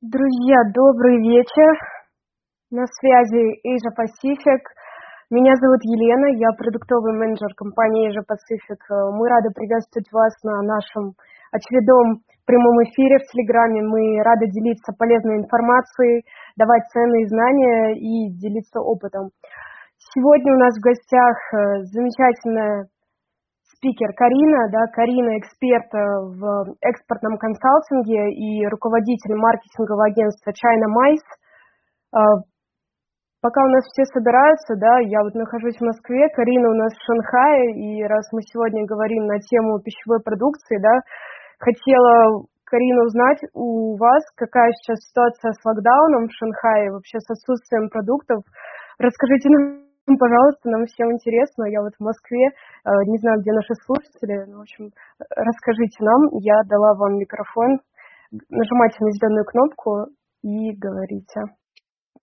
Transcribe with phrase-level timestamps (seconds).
[0.00, 1.76] Друзья, добрый вечер.
[2.72, 4.64] На связи Asia Pacific.
[5.28, 8.80] Меня зовут Елена, я продуктовый менеджер компании Asia Pacific.
[9.12, 11.12] Мы рады приветствовать вас на нашем
[11.52, 13.82] очередном прямом эфире в Телеграме.
[13.84, 16.24] Мы рады делиться полезной информацией,
[16.56, 19.28] давать ценные знания и делиться опытом.
[20.16, 22.88] Сегодня у нас в гостях э, замечательная
[23.80, 26.04] спикер Карина, да, Карина эксперт э,
[26.36, 31.28] в экспортном консалтинге и руководитель маркетингового агентства China Mice.
[32.12, 32.20] Э,
[33.40, 37.02] пока у нас все собираются, да, я вот нахожусь в Москве, Карина у нас в
[37.08, 41.00] Шанхае, и раз мы сегодня говорим на тему пищевой продукции, да,
[41.58, 47.88] хотела Карина узнать у вас, какая сейчас ситуация с локдауном в Шанхае, вообще с отсутствием
[47.88, 48.44] продуктов.
[48.98, 51.64] Расскажите нам пожалуйста, нам всем интересно.
[51.64, 54.44] Я вот в Москве, э, не знаю, где наши слушатели.
[54.50, 56.28] Ну, в общем, расскажите нам.
[56.40, 57.80] Я дала вам микрофон.
[58.48, 60.06] Нажимайте на зеленую кнопку
[60.42, 61.54] и говорите.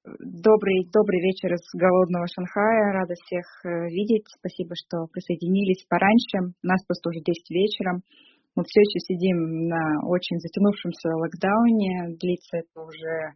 [0.08, 2.94] Добрый, добрый вечер из голодного Шанхая.
[2.94, 4.26] Рада всех э, видеть.
[4.40, 6.56] Спасибо, что присоединились пораньше.
[6.64, 8.00] У нас просто уже 10 вечера.
[8.56, 12.16] Мы все еще сидим на очень затянувшемся локдауне.
[12.18, 13.36] Длится это уже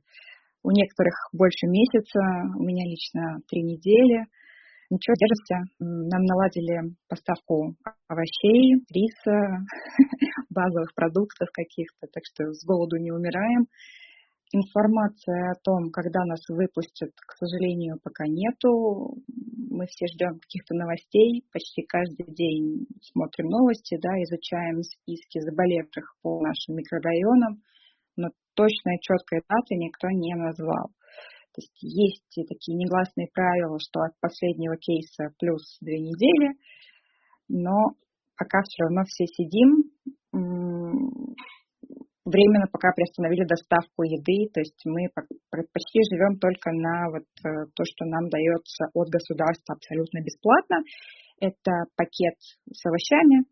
[0.63, 2.19] у некоторых больше месяца,
[2.57, 4.25] у меня лично три недели.
[4.89, 5.71] Ничего, держимся.
[5.79, 7.75] Нам наладили поставку
[8.07, 9.65] овощей, риса,
[10.49, 13.67] базовых продуктов каких-то, так что с голоду не умираем.
[14.53, 19.15] Информация о том, когда нас выпустят, к сожалению, пока нету.
[19.71, 21.45] Мы все ждем каких-то новостей.
[21.53, 27.63] Почти каждый день смотрим новости, да, изучаем списки заболевших по нашим микрорайонам,
[28.15, 30.89] но точной четкой даты никто не назвал.
[31.53, 36.55] То есть есть такие негласные правила, что от последнего кейса плюс две недели,
[37.49, 37.91] но
[38.37, 39.91] пока все равно все сидим,
[42.25, 45.09] временно пока приостановили доставку еды, то есть мы
[45.50, 50.77] почти живем только на вот э, то, что нам дается от государства абсолютно бесплатно.
[51.39, 52.35] Это пакет
[52.71, 53.45] с овощами,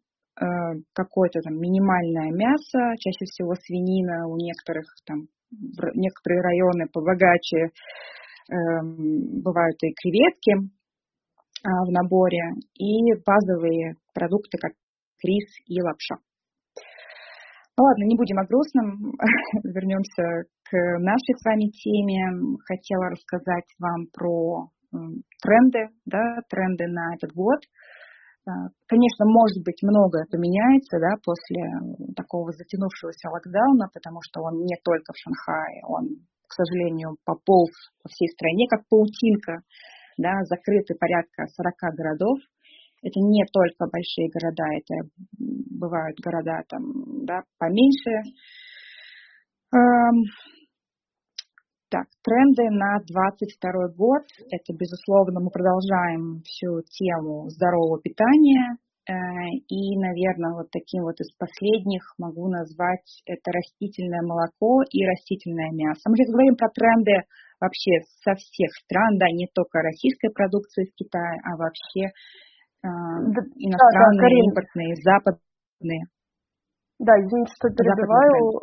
[0.94, 5.28] какое-то там минимальное мясо, чаще всего свинина, у некоторых там
[5.96, 7.72] некоторые районы побогаче
[8.52, 10.70] эм, бывают и креветки
[11.64, 14.74] а, в наборе, и базовые продукты, как
[15.24, 16.16] рис и лапша.
[17.78, 19.16] Ну ладно, не будем о грустном,
[19.64, 22.58] вернемся к нашей с вами теме.
[22.68, 24.68] Хотела рассказать вам про
[25.42, 27.60] тренды, да, тренды на этот год.
[28.50, 31.62] А, конечно, может быть, многое поменяется да, после
[32.16, 37.70] такого затянувшегося локдауна, потому что он не только в Шанхае, он, к сожалению, пополз
[38.02, 39.62] по всей стране, как паутинка,
[40.18, 42.38] да, закрыты порядка 40 городов.
[43.02, 44.96] Это не только большие города, это
[45.38, 46.82] бывают города там,
[47.26, 48.34] да, поменьше.
[51.90, 54.22] Так, тренды на 2022 год.
[54.54, 58.78] Это, безусловно, мы продолжаем всю тему здорового питания.
[59.10, 59.14] Э,
[59.66, 66.06] и, наверное, вот таким вот из последних могу назвать это растительное молоко и растительное мясо.
[66.06, 67.26] Мы сейчас говорим про тренды
[67.58, 72.14] вообще со всех стран, да, не только российской продукции из Китая, а вообще
[72.86, 76.04] э, да, иностранные, да, да, импортные, западные.
[77.02, 78.62] Да, извините, что перебиваю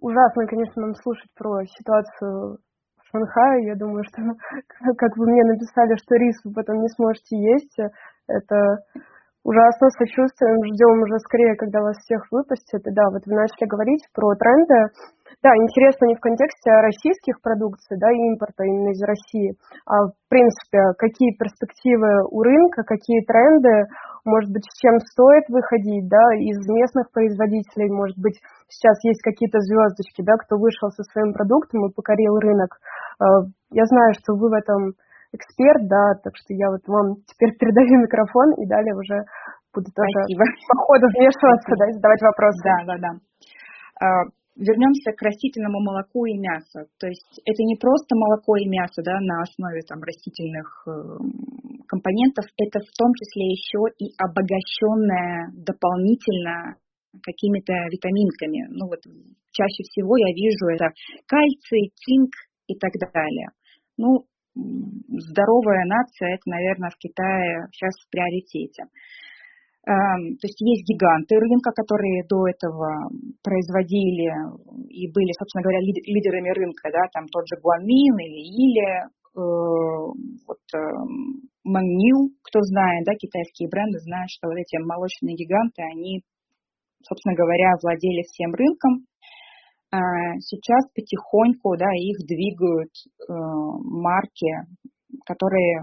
[0.00, 2.58] ужасно, конечно, нам слушать про ситуацию
[2.98, 3.66] в Шанхае.
[3.66, 4.22] Я думаю, что,
[4.96, 7.76] как вы мне написали, что рис вы потом не сможете есть,
[8.28, 8.78] это
[9.44, 12.84] ужасно сочувствуем, ждем уже скорее, когда вас всех выпустят.
[12.86, 14.92] И да, вот вы начали говорить про тренды.
[15.42, 19.54] Да, интересно не в контексте российских продукций, да, импорта именно из России,
[19.86, 23.86] а в принципе, какие перспективы у рынка, какие тренды,
[24.24, 29.60] может быть, с чем стоит выходить, да, из местных производителей, может быть, сейчас есть какие-то
[29.60, 32.78] звездочки, да, кто вышел со своим продуктом и покорил рынок.
[33.18, 34.92] А, я знаю, что вы в этом
[35.32, 39.24] эксперт, да, так что я вот вам теперь передаю микрофон и далее уже
[39.74, 40.44] буду тоже Спасибо.
[40.68, 42.62] по ходу вмешиваться, да, и задавать вопросы.
[42.64, 43.12] Да, да, да.
[44.00, 44.06] А,
[44.58, 46.90] вернемся к растительному молоку и мясу.
[46.98, 50.90] То есть это не просто молоко и мясо да, на основе там, растительных э,
[51.86, 56.74] компонентов, это в том числе еще и обогащенное дополнительно
[57.22, 58.66] какими-то витаминками.
[58.70, 59.00] Ну вот
[59.52, 60.90] чаще всего я вижу это
[61.26, 62.32] кальций, цинк
[62.66, 63.48] и так далее.
[63.96, 64.24] Ну,
[64.54, 68.84] здоровая нация, это, наверное, в Китае сейчас в приоритете.
[69.88, 73.08] Эм, то есть есть гиганты рынка, которые до этого
[73.42, 74.28] производили
[74.90, 79.48] и были, собственно говоря, лидерами рынка, да, там тот же Гуанмин или Или, э,
[80.46, 80.60] вот
[81.64, 86.22] Мангнил, эм, кто знает, да, китайские бренды знают, что вот эти молочные гиганты, они,
[87.02, 89.06] собственно говоря, владели всем рынком.
[89.90, 89.98] А,
[90.40, 94.52] сейчас потихоньку, да, их двигают э, марки,
[95.24, 95.82] которые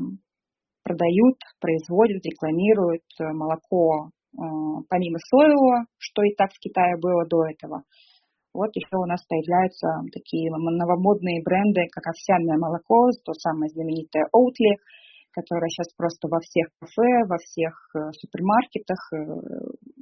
[0.83, 4.37] продают, производят, рекламируют э, молоко э,
[4.89, 7.81] помимо соевого, что и так в Китае было до этого.
[8.53, 14.77] Вот еще у нас появляются такие новомодные бренды, как овсяное молоко, то самое знаменитое Oatly,
[15.35, 17.75] которое сейчас просто во всех кафе, во всех
[18.15, 19.11] супермаркетах,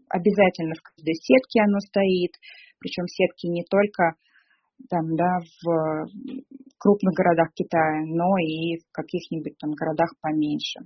[0.09, 2.37] обязательно в каждой сетке оно стоит,
[2.77, 4.13] причем сетки не только
[4.89, 6.07] там, да, в
[6.77, 10.81] крупных городах Китая, но и в каких-нибудь там городах поменьше.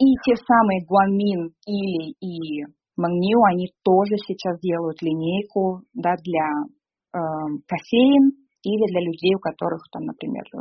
[0.00, 2.64] И те самые Гуанмин или и
[2.96, 6.46] Мангню, они тоже сейчас делают линейку да, для
[7.14, 7.18] э,
[7.66, 8.32] кофеин
[8.62, 10.58] или для людей, у которых там, например, э,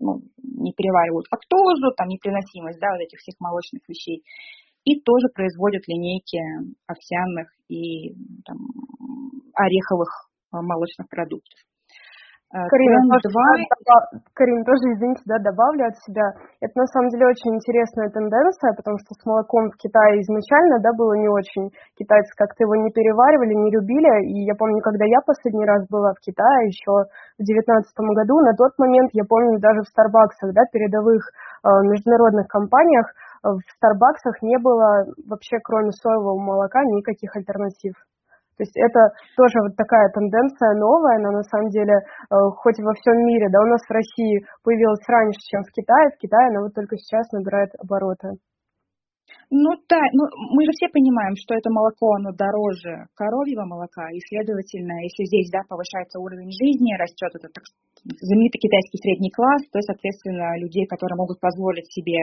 [0.00, 4.22] ну, не переваривают лактозу, там непереносимость, да, вот этих всех молочных вещей
[4.84, 6.38] и тоже производят линейки
[6.86, 8.14] овсяных и
[8.44, 8.58] там,
[9.54, 11.58] ореховых а, молочных продуктов.
[12.50, 14.26] Э, Карина, тоже, 2...
[14.34, 16.34] Карин, тоже, извините, да, добавлю от себя.
[16.58, 20.90] Это на самом деле очень интересная тенденция, потому что с молоком в Китае изначально, да,
[20.98, 21.70] было не очень.
[21.94, 24.34] Китайцы как-то его не переваривали, не любили.
[24.34, 27.06] И я помню, когда я последний раз была в Китае, еще
[27.38, 31.22] в девятнадцатом году, на тот момент, я помню, даже в Старбаксах, да, передовых
[31.62, 37.94] э, международных компаниях, в Старбаксах не было вообще, кроме соевого молока, никаких альтернатив.
[38.60, 42.92] То есть это тоже вот такая тенденция новая, она на самом деле, э, хоть во
[42.92, 46.60] всем мире, да, у нас в России появилась раньше, чем в Китае, в Китае она
[46.60, 48.36] вот только сейчас набирает обороты.
[49.48, 54.20] Ну да, ну мы же все понимаем, что это молоко, оно дороже коровьего молока, и,
[54.28, 57.64] следовательно, если здесь, да, повышается уровень жизни, растет этот так,
[58.04, 62.20] знаменитый китайский средний класс, то, соответственно, людей, которые могут позволить себе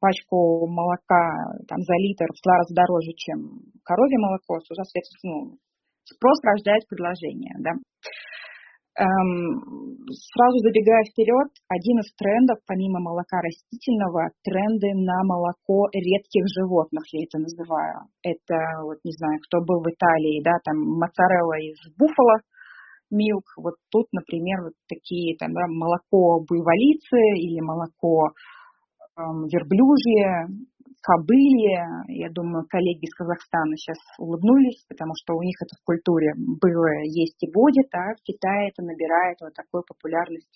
[0.00, 1.32] пачку молока
[1.68, 5.58] там, за литр в два раза дороже, чем коровье молоко, то, соответственно, ну,
[6.04, 7.54] спрос рождает предложение.
[7.58, 7.72] Да?
[8.94, 17.02] Эм, сразу забегая вперед, один из трендов, помимо молока растительного, тренды на молоко редких животных,
[17.10, 18.06] я это называю.
[18.22, 18.54] Это,
[18.86, 22.38] вот не знаю, кто был в Италии, да, там моцарелла из буффало,
[23.10, 28.30] милк, вот тут, например, вот такие там, да, молоко буйволицы или молоко
[29.16, 30.48] верблюжье,
[31.04, 31.84] кобылье.
[32.08, 37.04] Я думаю, коллеги из Казахстана сейчас улыбнулись, потому что у них это в культуре было,
[37.04, 40.48] есть и будет, а в Китае это набирает вот такую популярность.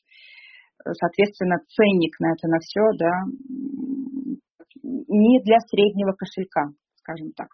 [0.80, 3.12] Соответственно, ценник на это на все, да,
[4.82, 7.48] не для среднего кошелька, скажем так.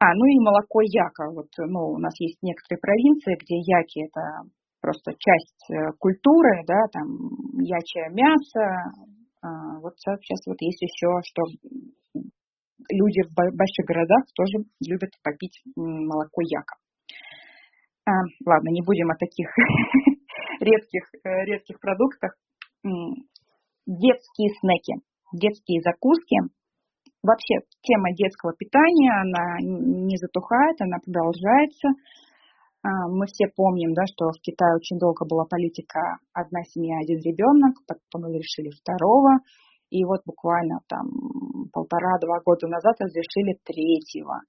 [0.00, 1.30] А, ну и молоко яка.
[1.30, 4.48] Вот, ну, у нас есть некоторые провинции, где яки это
[4.80, 7.06] просто часть э, культуры, да, там
[7.58, 8.94] ячье мясо,
[9.80, 11.42] вот сейчас вот есть еще, что
[12.90, 16.76] люди в больших городах тоже любят попить молоко яка.
[18.06, 18.10] А,
[18.46, 19.48] ладно, не будем о таких
[20.60, 22.36] редких, э, редких продуктах.
[23.86, 25.02] Детские снеки,
[25.32, 26.36] детские закуски.
[27.22, 31.88] Вообще тема детского питания, она не затухает, она продолжается.
[32.82, 37.18] А, мы все помним, да, что в Китае очень долго была политика «одна семья, один
[37.18, 39.42] ребенок», потом решили второго,
[39.90, 41.10] и вот буквально там
[41.72, 44.42] полтора-два года назад разрешили третьего.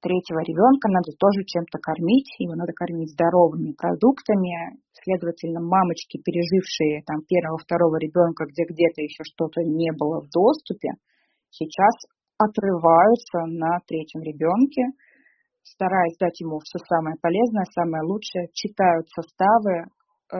[0.00, 4.78] Третьего ребенка надо тоже чем-то кормить, его надо кормить здоровыми продуктами.
[4.94, 10.94] Следовательно, мамочки, пережившие там первого-второго ребенка, где где-то еще что-то не было в доступе,
[11.50, 11.92] сейчас
[12.38, 14.86] отрываются на третьем ребенке–
[15.62, 19.86] стараясь дать ему все самое полезное, самое лучшее, читают составы,
[20.32, 20.38] э,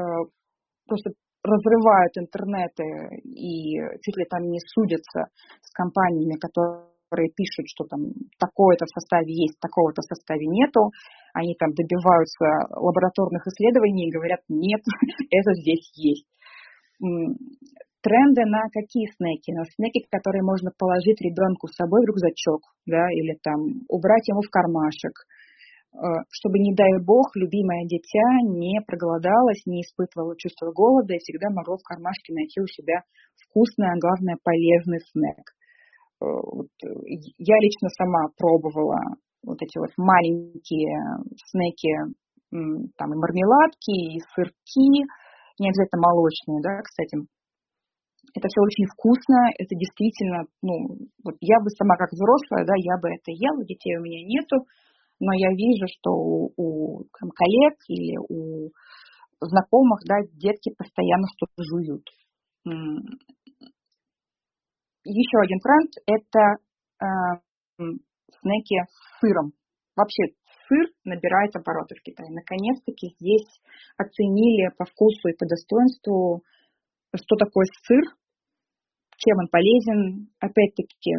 [0.86, 1.10] просто
[1.42, 2.84] разрывают интернеты
[3.24, 5.30] и чуть ли там не судятся
[5.62, 10.90] с компаниями, которые пишут, что там такое-то в составе есть, такого-то в составе нету.
[11.32, 14.80] Они там добиваются лабораторных исследований и говорят, нет,
[15.30, 16.26] это здесь есть
[18.02, 19.52] тренды на какие снеки?
[19.52, 24.40] На снеки, которые можно положить ребенку с собой в рюкзачок, да, или там убрать ему
[24.40, 25.14] в кармашек,
[25.92, 25.98] э,
[26.30, 31.76] чтобы, не дай бог, любимое дитя не проголодалось, не испытывало чувство голода и всегда могло
[31.76, 33.02] в кармашке найти у себя
[33.48, 35.44] вкусный, а главное, полезный снек.
[36.20, 36.88] Э, вот, э,
[37.38, 39.00] я лично сама пробовала
[39.42, 40.98] вот эти вот маленькие
[41.50, 42.14] снеки,
[42.50, 45.04] там и мармеладки, и сырки,
[45.58, 47.28] не обязательно молочные, да, кстати,
[48.34, 52.96] это все очень вкусно, это действительно, ну, вот я бы сама как взрослая, да, я
[53.00, 54.66] бы это ела, детей у меня нету,
[55.20, 58.70] но я вижу, что у, у там, коллег или у
[59.40, 62.04] знакомых, да, детки постоянно что-то жуют.
[65.04, 66.40] Еще один тренд– это
[67.00, 67.86] э,
[68.40, 69.52] снеки с сыром.
[69.96, 70.34] Вообще
[70.68, 72.30] сыр набирает обороты в Китае.
[72.30, 73.48] Наконец-таки здесь
[73.96, 76.42] оценили по вкусу и по достоинству,
[77.14, 78.04] что такое сыр,
[79.18, 80.28] чем он полезен.
[80.40, 81.12] Опять-таки,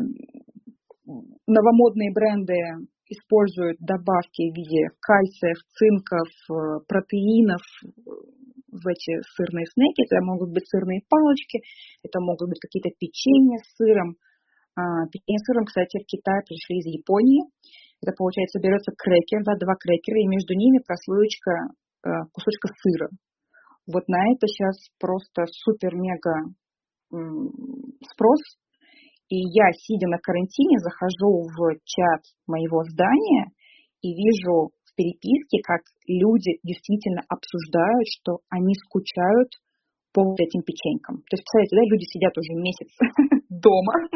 [1.48, 2.56] новомодные бренды
[3.10, 7.62] используют добавки в виде кальция, цинков, э, протеинов
[8.70, 10.06] в эти сырные снеки.
[10.06, 11.62] Это могут быть сырные палочки,
[12.04, 14.16] это могут быть какие-то печенья с сыром.
[14.78, 17.50] А, печенье с сыром, кстати, в Китай пришли из Японии.
[18.02, 21.52] Это, получается, берется крекер, да, два крекера, и между ними прослоечка
[22.06, 23.10] э, кусочка сыра.
[23.92, 26.54] Вот на это сейчас просто супер-мега
[27.10, 28.42] спрос.
[29.30, 33.52] И я, сидя на карантине, захожу в чат моего здания
[34.02, 39.50] и вижу в переписке, как люди действительно обсуждают, что они скучают
[40.14, 41.22] по вот этим печенькам.
[41.30, 42.90] То есть, представляете, да, люди сидят уже месяц
[43.50, 44.10] дома,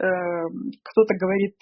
[0.00, 1.56] эм, кто-то говорит,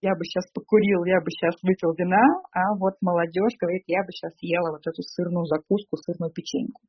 [0.00, 4.12] я бы сейчас покурил, я бы сейчас выпил вина, а вот молодежь говорит, я бы
[4.12, 6.80] сейчас ела вот эту сырную закуску, сырную печеньку.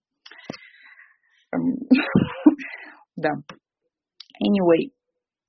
[3.20, 3.36] Да.
[4.40, 4.96] Anyway,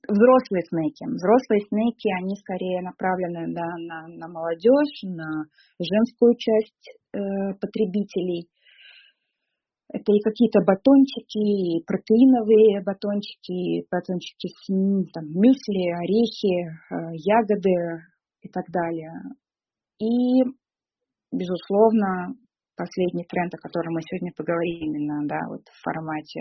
[0.08, 1.06] взрослые снеки.
[1.06, 5.46] Взрослые снеки, они скорее направлены да, на, на молодежь, на
[5.78, 6.84] женскую часть
[7.14, 8.50] э, потребителей.
[9.92, 14.66] Это и какие-то батончики, и протеиновые батончики, батончики с
[15.14, 18.02] там, мюсли, орехи, э, ягоды
[18.42, 19.14] и так далее.
[20.00, 20.42] И,
[21.30, 22.34] безусловно,
[22.76, 26.40] последний тренд, о котором мы сегодня поговорим именно да, вот в формате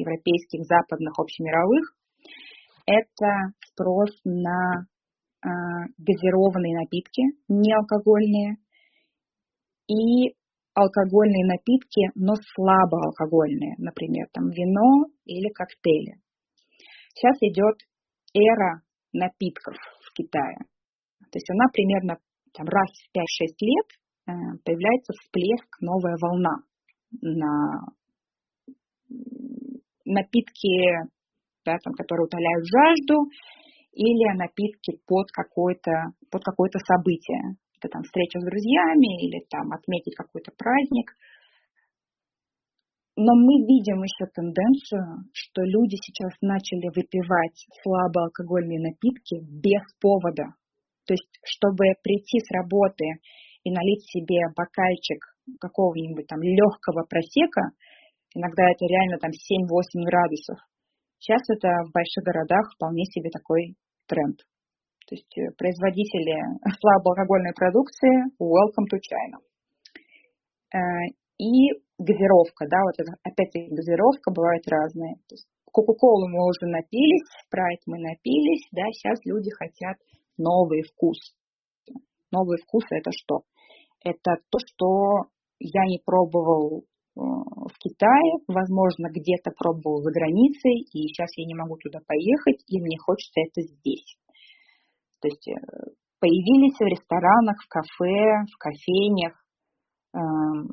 [0.00, 1.94] европейских, западных, общемировых,
[2.86, 4.86] это спрос на
[5.44, 5.48] э,
[5.98, 8.56] газированные напитки, неалкогольные,
[9.90, 10.34] и
[10.74, 16.20] алкогольные напитки, но слабоалкогольные, например, там вино или коктейли.
[17.14, 17.76] Сейчас идет
[18.34, 20.58] эра напитков в Китае.
[21.30, 22.18] То есть она примерно
[22.54, 23.22] там, раз в 5-6
[23.60, 23.86] лет
[24.26, 24.32] э,
[24.64, 26.62] появляется всплеск, новая волна
[27.20, 27.86] на
[30.10, 31.08] напитки,
[31.64, 33.30] да, там, которые утоляют жажду,
[33.92, 40.14] или напитки под какое-то под какое-то событие это там встреча с друзьями или там отметить
[40.14, 41.12] какой-то праздник.
[43.16, 50.54] Но мы видим еще тенденцию, что люди сейчас начали выпивать слабоалкогольные напитки без повода.
[51.06, 53.04] То есть, чтобы прийти с работы
[53.64, 55.20] и налить себе бокальчик
[55.60, 57.72] какого-нибудь там легкого просека,
[58.34, 60.58] иногда это реально там 7-8 градусов.
[61.18, 64.38] Сейчас это в больших городах вполне себе такой тренд.
[65.06, 66.38] То есть э, производители
[66.80, 69.38] слабоалкогольной продукции welcome to China.
[70.72, 70.78] Э,
[71.38, 75.16] и газировка, да, вот это, опять-таки газировка бывает разная.
[75.72, 79.96] Кока-колу мы уже напились, спрайт мы напились, да, сейчас люди хотят
[80.36, 81.18] новый вкус.
[82.30, 83.42] Новый вкус это что?
[84.02, 86.84] Это то, что я не пробовал
[87.20, 92.80] в Китае, возможно, где-то пробовал за границей, и сейчас я не могу туда поехать, и
[92.80, 94.16] мне хочется это здесь.
[95.20, 95.54] То есть э,
[96.18, 99.34] появились в ресторанах, в кафе, в кофейнях
[100.14, 100.68] эм,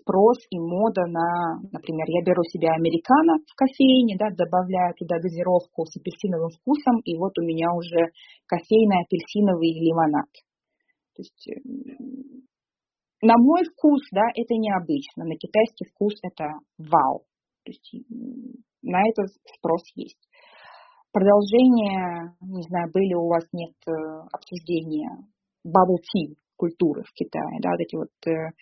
[0.00, 5.84] спрос и мода на, например, я беру себе американо в кофейне, да, добавляю туда газировку
[5.84, 8.12] с апельсиновым вкусом, и вот у меня уже
[8.46, 10.30] кофейный апельсиновый лимонад.
[11.14, 11.60] То есть э,
[13.20, 17.24] на мой вкус, да, это необычно, на китайский вкус это вау.
[17.64, 17.90] То есть
[18.82, 20.22] на это спрос есть.
[21.12, 23.92] Продолжение, не знаю, были у вас нет э,
[24.32, 25.10] обсуждения
[25.66, 28.52] bubble tea культуры в Китае, да, вот эти вот э,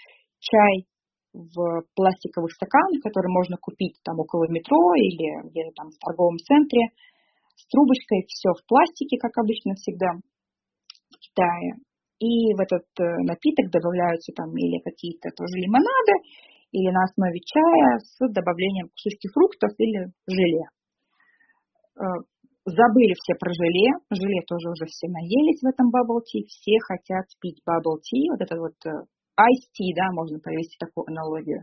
[0.41, 0.87] чай
[1.33, 6.93] в пластиковых стаканах, которые можно купить там около метро или где-то там в торговом центре,
[7.57, 10.13] с трубочкой, все в пластике, как обычно всегда
[11.11, 11.77] в Китае.
[12.19, 16.15] И в этот э, напиток добавляются там или какие-то тоже лимонады,
[16.73, 20.65] или на основе чая с добавлением кусочки фруктов или желе.
[21.99, 22.25] Э,
[22.67, 23.95] Забыли все про желе.
[24.11, 26.43] Желе тоже уже все наелись в этом bubble tea.
[26.51, 28.27] Все хотят пить bubble tea.
[28.35, 29.07] Вот это вот э,
[29.39, 31.63] ice tea, да, можно провести такую аналогию,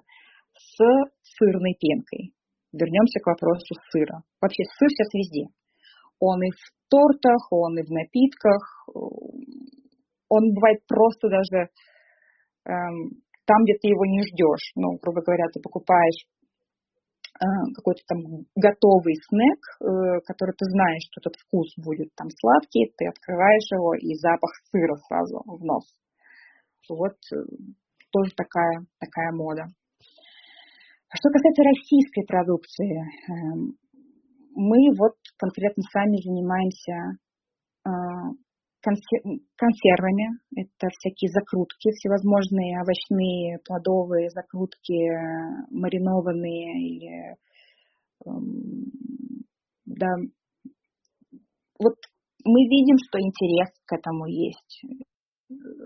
[0.56, 0.80] с
[1.36, 2.32] сырной пенкой.
[2.72, 4.24] Вернемся к вопросу сыра.
[4.40, 5.52] Вообще сыр сейчас везде.
[6.20, 8.88] Он и в тортах, он и в напитках.
[10.34, 11.70] Он бывает просто даже
[12.66, 14.72] эм, там, где ты его не ждешь.
[14.76, 16.26] Ну, грубо говоря, ты покупаешь
[17.42, 18.20] Э, какой-то там
[18.56, 23.96] готовый снэк, э, который ты знаешь, что этот вкус будет там сладкий, ты открываешь его
[23.96, 25.84] и запах сыра сразу в нос.
[26.88, 27.36] Вот э,
[28.12, 29.66] тоже такая, такая мода.
[31.10, 33.82] Что касается российской продукции, эм,
[34.54, 37.18] мы вот конкретно сами занимаемся
[38.84, 40.40] консервами.
[40.56, 45.00] Это всякие закрутки, всевозможные овощные, плодовые закрутки,
[45.72, 47.36] маринованные или
[48.26, 48.92] эм,
[49.86, 50.08] да.
[51.80, 51.96] Вот
[52.46, 54.82] мы видим, что интерес к этому есть.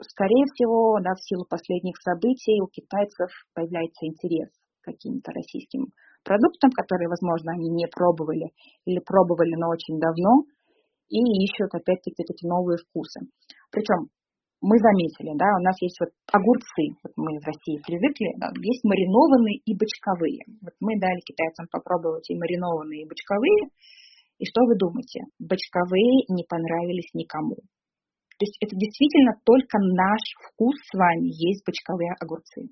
[0.09, 4.49] Скорее всего, да, в силу последних событий у китайцев появляется интерес
[4.81, 5.87] к каким-то российским
[6.23, 8.51] продуктам, которые, возможно, они не пробовали
[8.85, 10.43] или пробовали, но очень давно,
[11.09, 13.27] и ищут опять-таки эти новые вкусы.
[13.71, 14.09] Причем
[14.61, 18.83] мы заметили, да, у нас есть вот огурцы, вот мы в России привыкли, да, есть
[18.83, 20.41] маринованные и бочковые.
[20.61, 23.69] Вот мы дали китайцам попробовать и маринованные, и бочковые,
[24.39, 25.25] и что вы думаете?
[25.39, 27.57] Бочковые не понравились никому.
[28.37, 32.69] То есть это действительно только наш вкус с вами есть бочковые огурцы.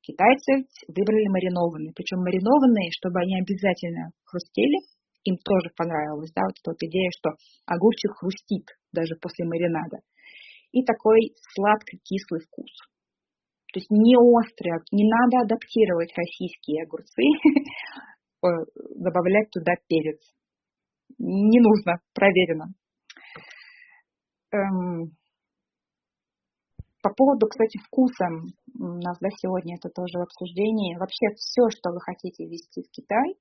[0.00, 4.78] Китайцы выбрали маринованные, причем маринованные, чтобы они обязательно хрустели,
[5.26, 7.30] им тоже понравилось, да, вот эта вот идея, что
[7.66, 9.98] огурчик хрустит даже после маринада.
[10.72, 12.70] И такой сладко-кислый вкус.
[13.72, 17.22] То есть не острый, не надо адаптировать российские огурцы,
[18.44, 18.48] э,
[18.96, 20.20] добавлять туда перец.
[21.18, 22.66] Не нужно, проверено.
[24.52, 25.16] Эм,
[27.02, 28.26] по поводу, кстати, вкуса,
[28.78, 30.96] у нас да, сегодня это тоже в обсуждении.
[30.98, 33.36] Вообще все, что вы хотите ввести в Китай,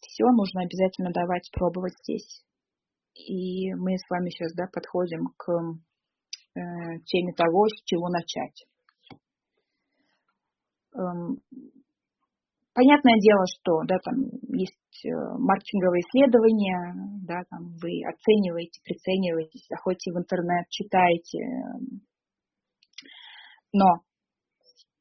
[0.00, 2.44] все нужно обязательно давать пробовать здесь.
[3.14, 5.52] И мы с вами сейчас да, подходим к
[6.54, 6.60] э,
[7.06, 8.64] теме того, с чего начать.
[10.94, 11.40] Эм,
[12.72, 14.14] Понятное дело, что да, там
[14.56, 16.94] есть э, маркетинговые исследования,
[17.26, 21.38] да, там вы оцениваете, прицениваете, заходите в интернет, читаете.
[23.72, 23.86] Но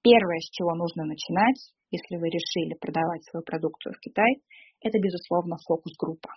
[0.01, 4.41] первое, с чего нужно начинать, если вы решили продавать свою продукцию в Китай,
[4.81, 6.29] это, безусловно, фокус-группа.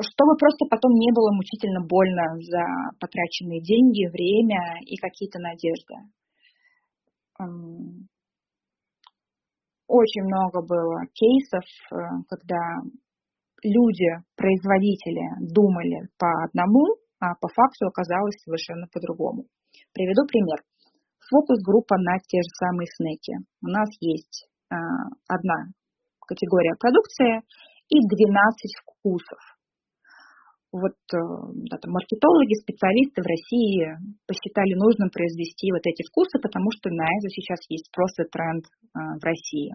[0.00, 2.64] Чтобы просто потом не было мучительно больно за
[2.98, 5.94] потраченные деньги, время и какие-то надежды
[9.86, 11.96] очень много было кейсов, э,
[12.28, 12.58] когда
[13.62, 19.44] люди, производители думали по одному, а по факту оказалось совершенно по-другому.
[19.92, 20.62] Приведу пример.
[21.34, 23.34] Фокус-группа на те же самые снеки.
[23.60, 24.76] У нас есть э,
[25.26, 25.74] одна
[26.22, 27.42] категория продукции
[27.90, 28.30] и 12
[28.78, 29.42] вкусов
[30.74, 31.18] вот э,
[31.70, 33.94] да, там, маркетологи, специалисты в России
[34.26, 38.98] посчитали нужным произвести вот эти вкусы, потому что на это сейчас есть просто тренд э,
[38.98, 39.70] в России.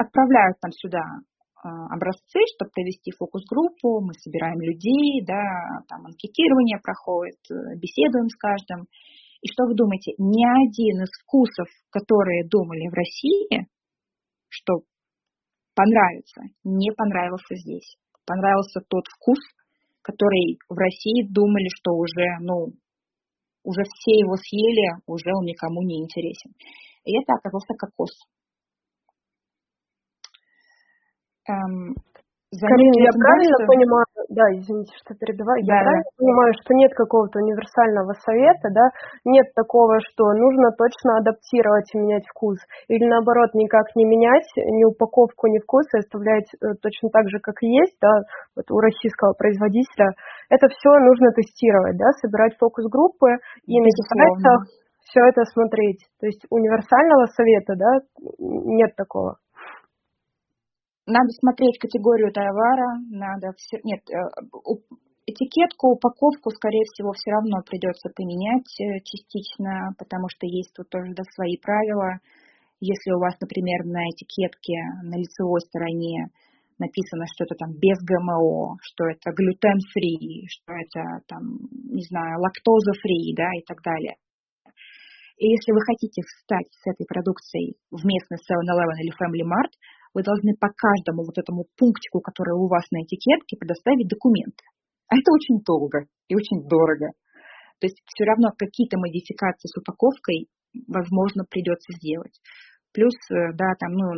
[0.00, 5.44] Отправляют там сюда э, образцы, чтобы провести фокус-группу, мы собираем людей, да,
[5.92, 7.36] там анкетирование проходит,
[7.76, 8.88] беседуем с каждым.
[9.42, 13.68] И что вы думаете, ни один из вкусов, которые думали в России,
[14.48, 14.82] что
[15.74, 19.38] понравится, не понравился здесь понравился тот вкус,
[20.02, 22.72] который в России думали, что уже, ну,
[23.64, 26.52] уже все его съели, уже он никому не интересен.
[27.04, 28.10] И это оказался кокос.
[31.48, 31.94] Эм,
[32.52, 33.72] Карина, я правильно что...
[33.72, 36.16] понимаю, да, извините, что перебиваю, да, я правильно да.
[36.20, 38.86] понимаю, что нет какого-то универсального совета, да,
[39.24, 42.60] нет такого, что нужно точно адаптировать и менять вкус,
[42.92, 47.40] или наоборот, никак не менять ни упаковку, ни вкус, и оставлять э, точно так же,
[47.40, 48.12] как и есть, да,
[48.52, 50.12] вот у российского производителя.
[50.52, 54.68] Это все нужно тестировать, да, собирать фокус-группы и на сайтах
[55.08, 56.04] все это смотреть.
[56.20, 57.90] То есть универсального совета, да,
[58.38, 59.36] нет такого.
[61.06, 63.78] Надо смотреть категорию товара, надо все...
[63.82, 64.22] Нет, э,
[65.26, 71.10] этикетку, упаковку, скорее всего, все равно придется поменять э, частично, потому что есть тут тоже
[71.14, 72.22] да, свои правила.
[72.78, 76.30] Если у вас, например, на этикетке на лицевой стороне
[76.78, 83.34] написано, что это там без ГМО, что это глютен-фри, что это там, не знаю, лактоза-фри,
[83.34, 84.16] да, и так далее.
[85.38, 89.74] И если вы хотите встать с этой продукцией в местный 7-Eleven или Family Mart,
[90.14, 94.64] вы должны по каждому вот этому пунктику, который у вас на этикетке, предоставить документы.
[95.08, 97.12] А это очень долго и очень дорого.
[97.80, 100.48] То есть все равно какие-то модификации с упаковкой,
[100.86, 102.38] возможно, придется сделать.
[102.92, 104.08] Плюс, э, да, там, ну,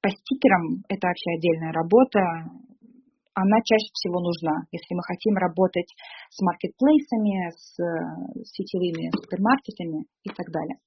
[0.00, 2.20] по стикерам это вообще отдельная работа,
[3.34, 5.90] она чаще всего нужна, если мы хотим работать
[6.30, 10.78] с маркетплейсами, с э, сетевыми супермаркетами и так далее.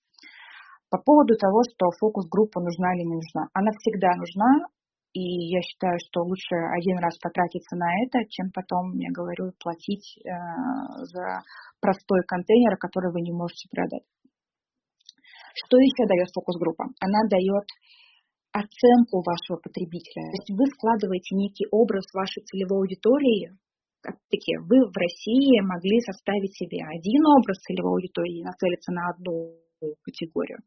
[0.92, 3.48] По поводу того, что фокус-группа нужна или не нужна.
[3.54, 4.68] Она всегда нужна,
[5.14, 10.20] и я считаю, что лучше один раз потратиться на это, чем потом, я говорю, платить
[10.20, 10.30] э,
[11.08, 11.44] за
[11.80, 14.04] простой контейнер, который вы не можете продать.
[15.56, 16.92] Что еще дает фокус-группа?
[17.00, 17.68] Она дает
[18.52, 20.28] оценку вашего потребителя.
[20.28, 23.56] То есть вы складываете некий образ вашей целевой аудитории.
[24.04, 29.62] Опять-таки, вы в России могли составить себе один образ целевой аудитории и нацелиться на одну
[30.04, 30.60] категорию.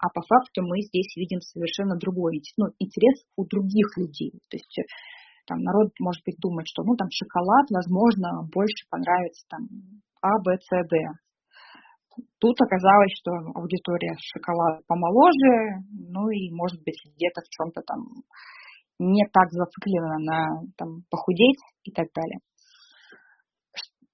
[0.00, 4.32] А по факту мы здесь видим совершенно другой ну, интерес у других людей.
[4.50, 4.76] То есть
[5.46, 9.62] там народ может быть думать, что ну там шоколад, возможно, больше понравится там
[10.22, 10.94] А, Б, С, Д.
[12.38, 18.04] Тут оказалось, что аудитория шоколад помоложе, ну и, может быть, где-то в чем-то там
[18.98, 20.38] не так зациклена на
[20.76, 22.38] там, похудеть и так далее.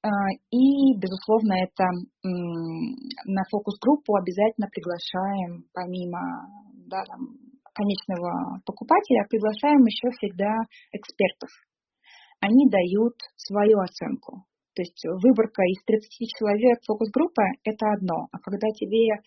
[0.09, 1.85] А, и, безусловно, это
[2.25, 6.21] на фокус-группу обязательно приглашаем, помимо
[6.89, 7.37] да, там,
[7.75, 10.53] конечного покупателя, приглашаем еще всегда
[10.93, 11.51] экспертов.
[12.41, 14.45] Они дают свою оценку.
[14.75, 18.29] То есть выборка из 30 человек фокус-группа– это одно.
[18.33, 19.21] А когда тебе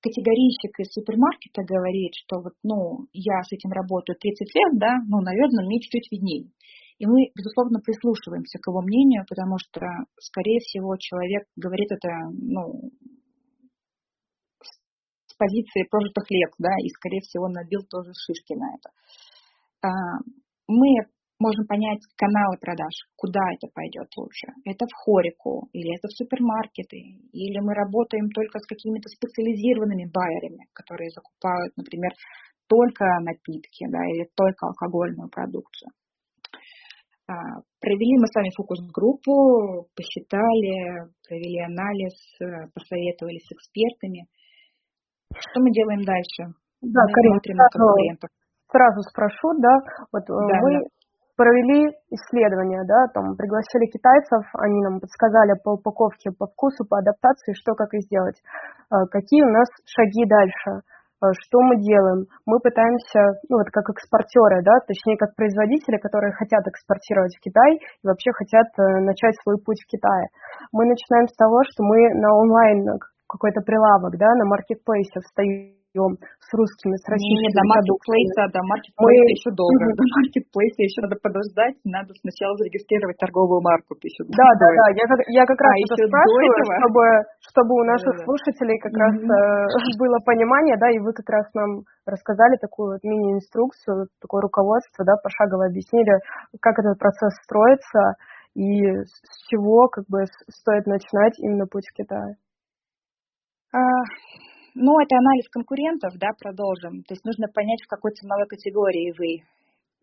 [0.00, 5.20] категорийщик из супермаркета говорит, что вот, ну, я с этим работаю 30 лет, да, ну,
[5.20, 6.50] наверное, мне чуть-чуть виднее.
[6.98, 9.86] И мы, безусловно, прислушиваемся к его мнению, потому что,
[10.18, 12.90] скорее всего, человек говорит это, ну,
[15.26, 18.90] с позиции прожитых лет, да, и, скорее всего, набил тоже шишки на это.
[19.82, 19.88] А,
[20.66, 21.06] мы
[21.38, 24.48] можем понять каналы продаж, куда это пойдет лучше.
[24.64, 26.98] Это в хорику, или это в супермаркеты,
[27.30, 32.10] или мы работаем только с какими-то специализированными байерами, которые закупают, например,
[32.66, 35.90] только напитки, да, или только алкогольную продукцию.
[37.28, 44.24] А, провели мы с вами фокус-группу, посчитали, провели анализ, э, посоветовались с экспертами.
[45.36, 46.56] Что мы делаем дальше?
[46.80, 48.32] Да, мы Карин, сразу,
[48.72, 49.74] сразу спрошу, да,
[50.08, 50.88] вот э, да, вы да.
[51.36, 57.52] провели исследование, да, там пригласили китайцев, они нам подсказали по упаковке, по вкусу, по адаптации,
[57.52, 58.40] что как и сделать.
[58.88, 60.80] Э, какие у нас шаги дальше?
[61.18, 62.26] Э, что мы делаем?
[62.46, 67.74] Мы пытаемся, ну вот как экспортеры, да, точнее как производители, которые хотят экспортировать в Китай
[67.74, 70.28] и вообще хотят э, начать свой путь в Китае.
[70.72, 75.77] Мы начинаем с того, что мы на онлайн какой-то прилавок, да, на маркетплейсе встаем
[76.48, 79.36] с русскими, с российскими Не, до маркетплейса, до маркетплейса Мы...
[79.36, 79.84] еще долго.
[79.92, 83.98] До маркетплейса еще надо подождать, надо сначала зарегистрировать торговую марку.
[84.00, 87.02] Еще да, да, да, я как, я как раз а, это спрашиваю, чтобы,
[87.44, 89.28] чтобы у наших да, слушателей как раз э,
[90.00, 95.20] было понимание, да, и вы как раз нам рассказали такую вот мини-инструкцию, такое руководство, да,
[95.20, 96.16] пошагово объяснили,
[96.60, 98.16] как этот процесс строится
[98.54, 102.36] и с чего как бы стоит начинать именно путь в Китае.
[104.78, 107.02] Ну, это анализ конкурентов, да, продолжим.
[107.02, 109.42] То есть нужно понять, в какой ценовой категории вы,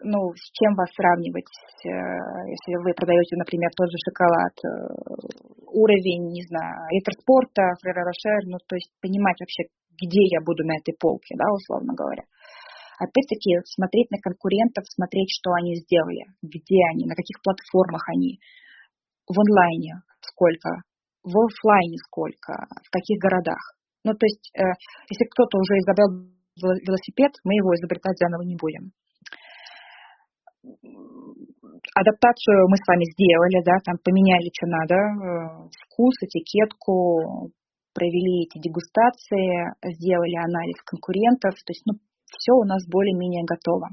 [0.03, 1.47] ну, с чем вас сравнивать.
[1.87, 4.67] Э, если вы продаете, например, тот же шоколад, э,
[5.71, 10.75] уровень, не знаю, Этерспорта, Фрера Рошер, ну, то есть понимать вообще, где я буду на
[10.75, 12.27] этой полке, да, условно говоря.
[12.99, 18.43] Опять-таки, смотреть на конкурентов, смотреть, что они сделали, где они, на каких платформах они,
[19.23, 20.83] в онлайне сколько,
[21.23, 23.74] в офлайне сколько, в каких городах.
[24.05, 24.61] Ну, то есть, э,
[25.09, 26.29] если кто-то уже изобрел
[26.61, 28.93] велосипед, мы его изобретать заново не будем.
[31.97, 37.49] Адаптацию мы с вами сделали, да, там поменяли, что надо, э, вкус, этикетку,
[37.97, 41.97] провели эти дегустации, сделали анализ конкурентов, то есть, ну,
[42.29, 43.89] все у нас более-менее готово.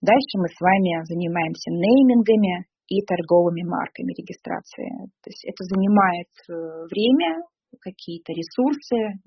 [0.00, 4.88] Дальше мы с вами занимаемся неймингами и торговыми марками регистрации.
[5.22, 6.52] То есть это занимает э,
[6.90, 7.44] время,
[7.80, 9.20] какие-то ресурсы,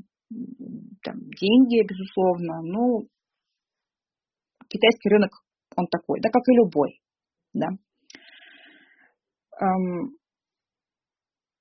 [1.04, 2.62] там, деньги, безусловно.
[2.62, 3.08] Ну,
[4.68, 5.32] китайский рынок,
[5.76, 7.02] он такой, да, как и любой,
[7.54, 7.70] да.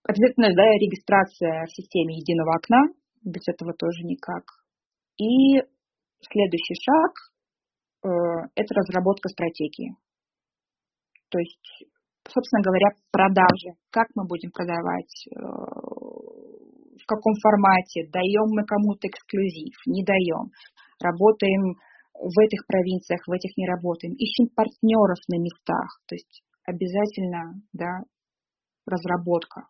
[0.07, 2.83] Обязательно, да, регистрация в системе единого окна,
[3.25, 4.45] без этого тоже никак.
[5.17, 5.57] И
[6.21, 7.13] следующий шаг
[8.05, 8.09] э,–
[8.55, 9.97] это разработка стратегии.
[11.31, 11.85] То есть,
[12.29, 13.79] собственно говоря, продажи.
[13.91, 15.41] Как мы будем продавать, э,
[17.05, 20.49] в каком формате, даем мы кому-то эксклюзив, не даем,
[21.01, 21.77] работаем
[22.17, 28.09] в этих провинциях, в этих не работаем, ищем партнеров на местах, то есть обязательно, да,
[28.87, 29.69] разработка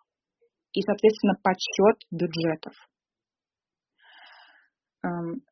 [0.73, 2.75] и, соответственно, подсчет бюджетов.
[5.03, 5.42] Эм,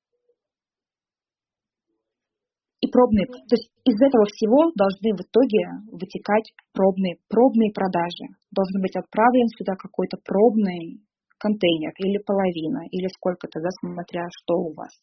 [2.81, 8.35] и пробные, то есть из этого всего должны в итоге вытекать пробные, пробные продажи.
[8.51, 11.03] Должен быть отправлен сюда какой-то пробный
[11.43, 14.95] контейнер или половина, или сколько-то, да, смотря что у вас,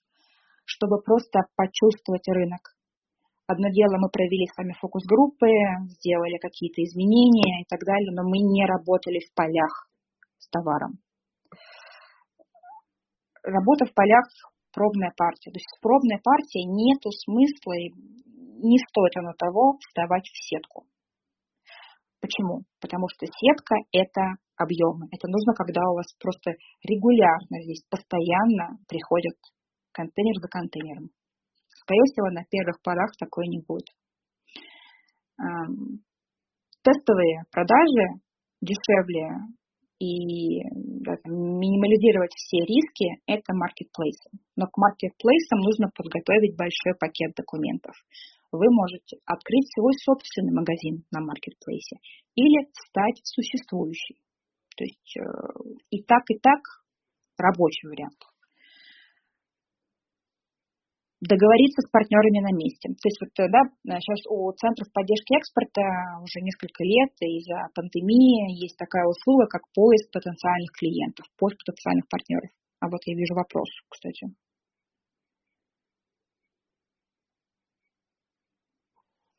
[0.63, 2.79] чтобы просто почувствовать рынок.
[3.47, 5.49] Одно дело, мы провели с вами фокус-группы,
[5.99, 9.89] сделали какие-то изменения и так далее, но мы не работали в полях
[10.37, 11.01] с товаром.
[13.43, 14.23] Работа в полях
[14.71, 15.51] пробная партия.
[15.51, 17.89] То есть пробная партия нету смысла, и
[18.61, 20.85] не стоит она того вставать в сетку.
[22.21, 22.63] Почему?
[22.79, 25.07] Потому что сетка– это объемы.
[25.11, 26.51] Это нужно, когда у вас просто
[26.83, 29.35] регулярно здесь, постоянно приходят
[29.91, 31.09] контейнер за контейнером.
[31.81, 33.87] Скорее всего, на первых порах такое не будет.
[36.83, 38.21] Тестовые продажи
[38.61, 39.27] дешевле
[39.99, 40.63] и
[41.03, 44.29] да, минимализировать все риски– это маркетплейсы.
[44.55, 47.95] Но к маркетплейсам нужно подготовить большой пакет документов.
[48.51, 51.97] Вы можете открыть свой собственный магазин на маркетплейсе
[52.35, 54.17] или стать существующий.
[54.79, 55.21] То есть э,
[55.91, 56.63] и так, и так
[57.37, 58.15] рабочий вариант
[61.21, 62.95] договориться с партнерами на месте.
[62.95, 63.67] То есть вот, да,
[63.99, 65.83] сейчас у центров поддержки экспорта
[66.23, 72.49] уже несколько лет из-за пандемии есть такая услуга, как поиск потенциальных клиентов, поиск потенциальных партнеров.
[72.79, 74.31] А вот я вижу вопрос, кстати.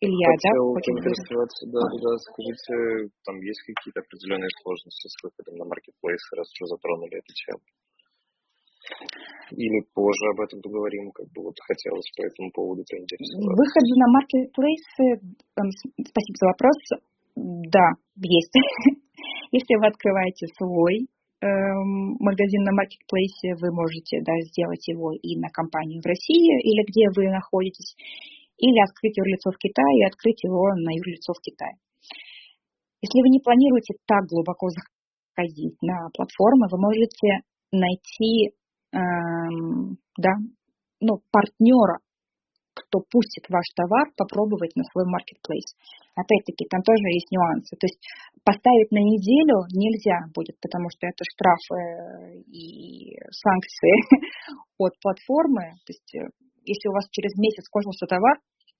[0.01, 5.69] Илья, да, хочет поинтересоваться, да, да, скажите, там есть какие-то определенные сложности с выходом на
[5.69, 7.61] маркетплейс, раз уже затронули эту тему?
[9.61, 13.61] Или позже об этом поговорим, как бы вот хотелось по этому поводу поинтересоваться.
[13.61, 15.05] Выход на маркетплейсы,
[15.61, 15.69] эм,
[16.01, 16.79] спасибо за вопрос,
[17.69, 17.87] да,
[18.17, 18.57] есть.
[19.53, 21.13] Если вы открываете свой
[21.45, 26.89] эм, магазин на маркетплейсе, вы можете да, сделать его и на компанию в России, или
[26.89, 27.93] где вы находитесь,
[28.61, 31.75] или открыть юрлицо в Китае и открыть его на юрлицо в Китае.
[33.01, 37.41] Если вы не планируете так глубоко заходить на платформы, вы можете
[37.73, 38.53] найти
[38.93, 40.35] Эм, да,
[41.01, 41.99] ну, партнера,
[42.75, 45.77] кто пустит ваш товар, попробовать на свой маркетплейс.
[46.17, 47.77] Опять-таки, там тоже есть нюансы.
[47.77, 48.03] То есть
[48.43, 53.95] поставить на неделю нельзя будет, потому что это штрафы и санкции
[54.79, 55.79] от платформы.
[55.87, 56.29] То есть э,
[56.65, 58.39] если у вас через месяц кончился товар,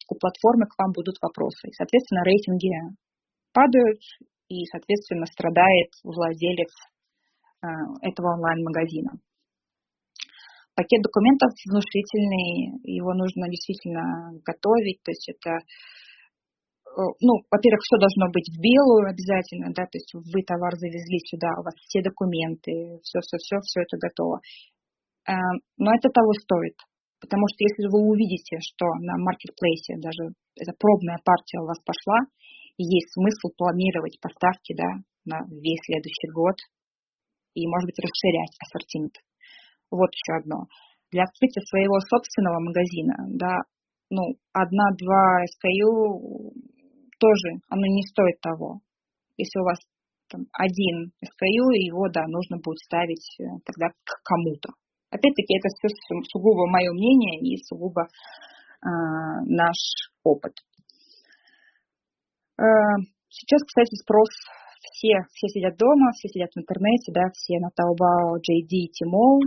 [0.09, 1.69] у платформы к вам будут вопросы.
[1.69, 2.71] И, соответственно, рейтинги
[3.53, 4.01] падают,
[4.51, 6.73] и, соответственно, страдает владелец
[7.63, 7.67] э,
[8.03, 9.23] этого онлайн-магазина.
[10.75, 18.27] Пакет документов внушительный, его нужно действительно готовить, то есть это э, ну, во-первых, все должно
[18.35, 22.99] быть в белую обязательно, да, то есть вы товар завезли сюда, у вас все документы,
[23.03, 24.41] все, все, все, все это готово.
[25.29, 25.39] Э,
[25.79, 26.75] но это того стоит,
[27.21, 32.19] потому что если вы увидите, что на маркетплейсе даже эта пробная партия у вас пошла,
[32.77, 36.57] и есть смысл планировать поставки, да, на весь следующий год
[37.55, 39.15] и, может быть, расширять ассортимент.
[39.91, 40.65] Вот еще одно.
[41.11, 43.55] Для открытия своего собственного магазина, да,
[44.09, 46.55] ну, одна-два SKU
[47.19, 48.81] тоже, оно не стоит того.
[49.37, 49.79] Если у вас
[50.31, 54.71] там, один SKU, его, да, нужно будет ставить э, тогда к кому-то.
[55.11, 55.89] Опять-таки, это все
[56.33, 58.89] сугубо мое мнение и сугубо э,
[59.47, 59.77] наш
[60.23, 60.55] опыт.
[62.59, 62.65] Э,
[63.29, 64.29] сейчас, кстати, спрос
[64.81, 69.41] все, все сидят дома, все сидят в интернете, да, все на Taobao, JD, Tmall.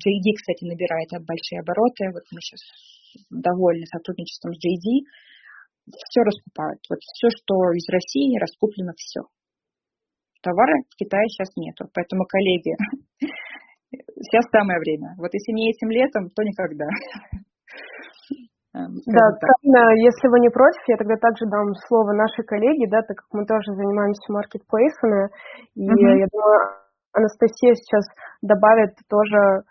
[0.00, 2.10] JD, кстати, набирает большие обороты.
[2.14, 2.62] Вот мы сейчас
[3.30, 5.04] довольны сотрудничеством с JD.
[5.90, 6.80] Все раскупают.
[6.88, 9.22] Вот все, что из России, раскуплено все.
[10.42, 11.90] Товара в Китае сейчас нету.
[11.92, 12.72] Поэтому, коллеги,
[14.22, 15.14] сейчас самое время.
[15.18, 16.86] Вот если не этим летом, то никогда.
[18.72, 23.02] Эм, да, Таня, если вы не против, я тогда также дам слово нашей коллеге, да,
[23.02, 25.26] так как мы тоже занимаемся маркетплейсами,
[25.74, 26.18] и uh-huh.
[26.22, 26.58] я думаю,
[27.12, 28.06] Анастасия сейчас
[28.42, 29.66] добавит тоже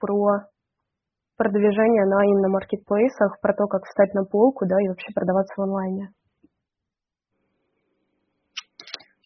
[0.00, 0.48] про
[1.36, 5.62] продвижение на именно маркетплейсах, про то, как встать на полку, да, и вообще продаваться в
[5.62, 6.08] онлайне.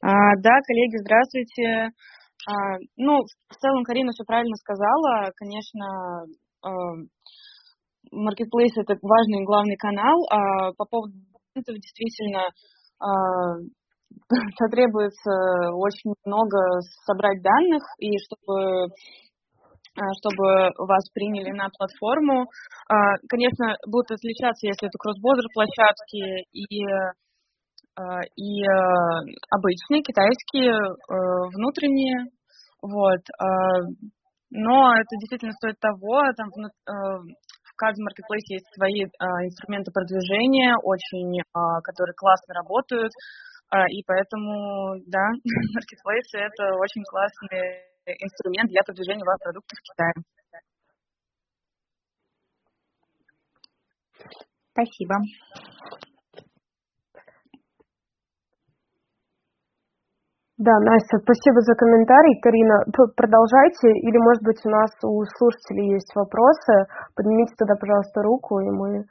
[0.03, 1.91] А, да, коллеги, здравствуйте.
[2.47, 5.33] А, ну, в целом Карина все правильно сказала.
[5.37, 6.25] Конечно,
[6.63, 6.71] а,
[8.15, 10.27] Marketplace это важный и главный канал.
[10.31, 11.15] А по поводу
[11.55, 12.45] действительно
[13.01, 13.57] а,
[14.59, 18.89] потребуется очень много собрать данных, и чтобы
[19.99, 22.47] а, чтобы вас приняли на платформу.
[22.89, 27.13] А, конечно, будут отличаться, если это кросс-бордер площадки и, а,
[28.37, 28.65] и
[29.51, 30.73] обычные китайские
[31.55, 32.31] внутренние.
[32.81, 33.23] Вот.
[34.51, 36.49] Но это действительно стоит того, там
[37.79, 43.13] каждом маркетплейсе есть свои а, инструменты продвижения, очень, а, которые классно работают,
[43.71, 45.25] а, и поэтому, да,
[45.79, 47.87] маркетплейсы— это очень классный
[48.19, 50.13] инструмент для продвижения ваших продуктов в Китае.
[60.59, 62.35] Да, Настя, спасибо за комментарий.
[62.43, 62.83] Карина,
[63.15, 66.91] продолжайте, или, может быть, у нас у слушателей есть вопросы.
[67.15, 69.07] Поднимите тогда, пожалуйста, руку, и мы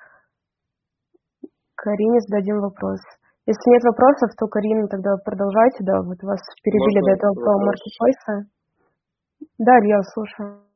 [1.75, 2.99] Карине зададим вопрос.
[3.47, 7.51] Если нет вопросов, то, Карина, тогда продолжайте, да, вот вас перебили Можно до этого про
[7.63, 8.33] маркетплейса.
[9.57, 10.67] Да, я слушаю.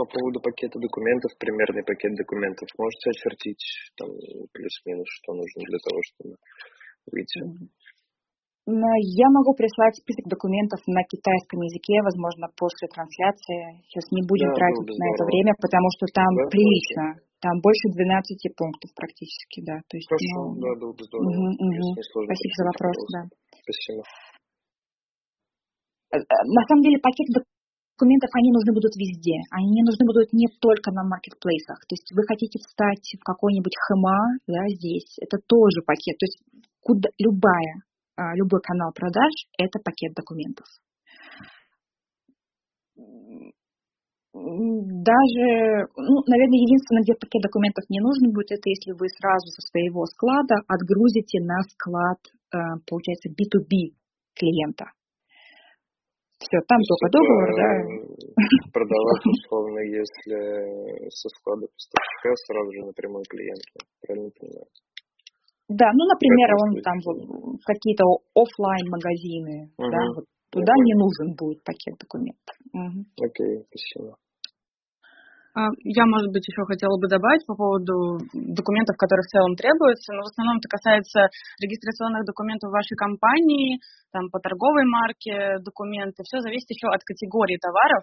[0.00, 4.08] По поводу пакета документов, примерный пакет документов, можете очертить там
[4.48, 6.40] плюс-минус, что нужно для того, чтобы
[7.12, 7.68] выйти?
[8.64, 13.84] Я могу прислать список документов на китайском языке, возможно, после трансляции.
[13.84, 17.04] Сейчас не будем да, тратить на это время, потому что там да, прилично.
[17.12, 17.28] Хорошо.
[17.44, 19.76] Там больше 12 пунктов практически, да.
[19.84, 20.64] То есть, Хорошо, ну...
[20.64, 21.28] да, было бы здорово.
[21.28, 21.86] Угу, угу.
[22.24, 23.20] Спасибо за вопрос, да.
[23.52, 24.00] Спасибо.
[26.08, 29.44] Э, э, на самом деле пакет документов, они нужны будут везде.
[29.52, 31.84] Они нужны будут не только на маркетплейсах.
[31.84, 36.16] То есть вы хотите встать в какой-нибудь ХМА, да, здесь, это тоже пакет.
[36.16, 36.40] То есть
[36.80, 37.84] куда, любая
[38.34, 40.66] любой канал продаж– это пакет документов.
[44.34, 45.46] Даже,
[45.94, 50.06] ну, наверное, единственное, где пакет документов не нужен будет, это если вы сразу со своего
[50.06, 52.18] склада отгрузите на склад,
[52.50, 53.94] а, получается, B2B
[54.34, 54.90] клиента.
[56.42, 57.70] Все, там То только договор, да.
[58.74, 63.86] Продавать, условно, если со склада поставщика сразу же напрямую клиенту.
[64.02, 64.66] Правильно понимаю?
[65.68, 69.90] Да, ну, например, он там вот какие-то офлайн магазины, угу.
[69.90, 72.54] да, вот туда не нужен будет пакет документов.
[72.72, 72.98] Угу.
[73.24, 74.16] Окей, спасибо.
[75.56, 80.12] А, я, может быть, еще хотела бы добавить по поводу документов, которые в целом требуются,
[80.12, 81.30] но в основном это касается
[81.62, 83.78] регистрационных документов вашей компании,
[84.10, 88.02] там по торговой марке документы, все зависит еще от категории товаров.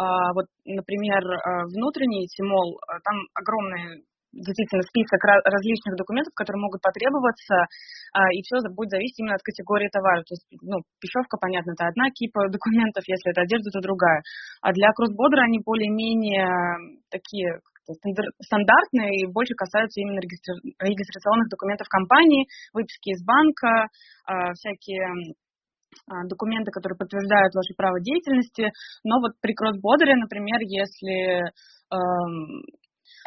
[0.00, 4.02] А, вот, например, а, внутренний Тимол, там огромный
[4.36, 7.66] действительно список различных документов, которые могут потребоваться,
[8.12, 10.20] а, и все будет зависеть именно от категории товара.
[10.22, 14.22] То есть, ну, пищевка, понятно, это одна кипа документов, если это одежда, то другая.
[14.60, 17.60] А для кроссбордера они более-менее такие
[18.42, 23.86] стандартные и больше касаются именно регистрационных документов компании, выписки из банка,
[24.26, 25.06] а, всякие
[26.10, 28.70] а, документы, которые подтверждают ваше право деятельности.
[29.04, 31.46] Но вот при кроссбордере, например, если
[31.94, 32.62] эм,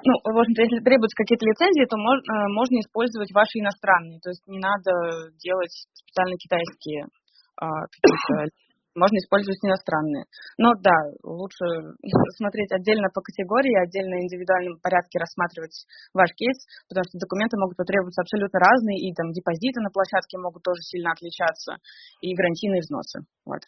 [0.03, 4.29] ну, в общем-то, если требуются какие-то лицензии, то мож, э, можно использовать ваши иностранные, то
[4.29, 7.07] есть не надо делать специально китайские
[7.59, 8.51] а, какие-то
[8.95, 10.25] можно использовать иностранные.
[10.57, 11.65] Но да, лучше
[12.39, 15.75] смотреть отдельно по категории, отдельно в индивидуальном порядке рассматривать
[16.13, 16.57] ваш кейс,
[16.87, 21.11] потому что документы могут потребоваться абсолютно разные, и там депозиты на площадке могут тоже сильно
[21.11, 21.79] отличаться,
[22.21, 23.23] и гарантийные взносы.
[23.45, 23.63] Вот.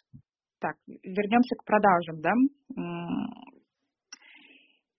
[0.60, 2.32] Так, вернемся к продажам, да?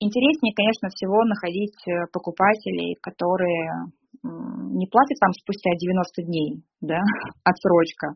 [0.04, 3.88] Интереснее, конечно, всего находить э, покупателей, которые
[4.24, 7.00] не платят там спустя 90 дней, да,
[7.44, 8.16] отсрочка,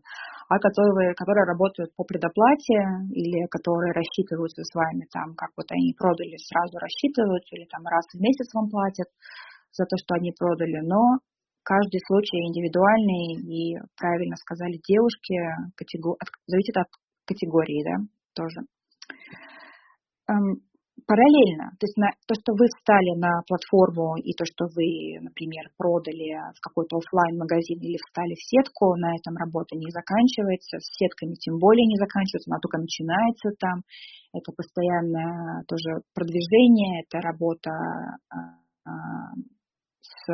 [0.50, 5.95] а которые, которые работают по предоплате или которые рассчитываются с вами там, как вот они
[5.95, 9.08] продали, сразу рассчитываются или там раз в месяц вам платят
[9.71, 11.19] за то, что они продали, но
[11.63, 15.36] каждый случай индивидуальный и, правильно сказали девушки,
[15.76, 16.15] категор...
[16.47, 16.88] зависит от
[17.28, 17.95] категории, да,
[18.36, 18.60] тоже.
[21.08, 25.20] Эм, параллельно, то есть на, то, что вы встали на платформу и то, что вы,
[25.22, 30.80] например, продали в какой-то офлайн магазин или встали в сетку, на этом работа не заканчивается,
[30.80, 33.82] с сетками тем более не заканчивается, она только начинается там.
[34.34, 37.72] Это постоянное тоже продвижение, это работа
[38.30, 38.91] а,
[40.02, 40.28] с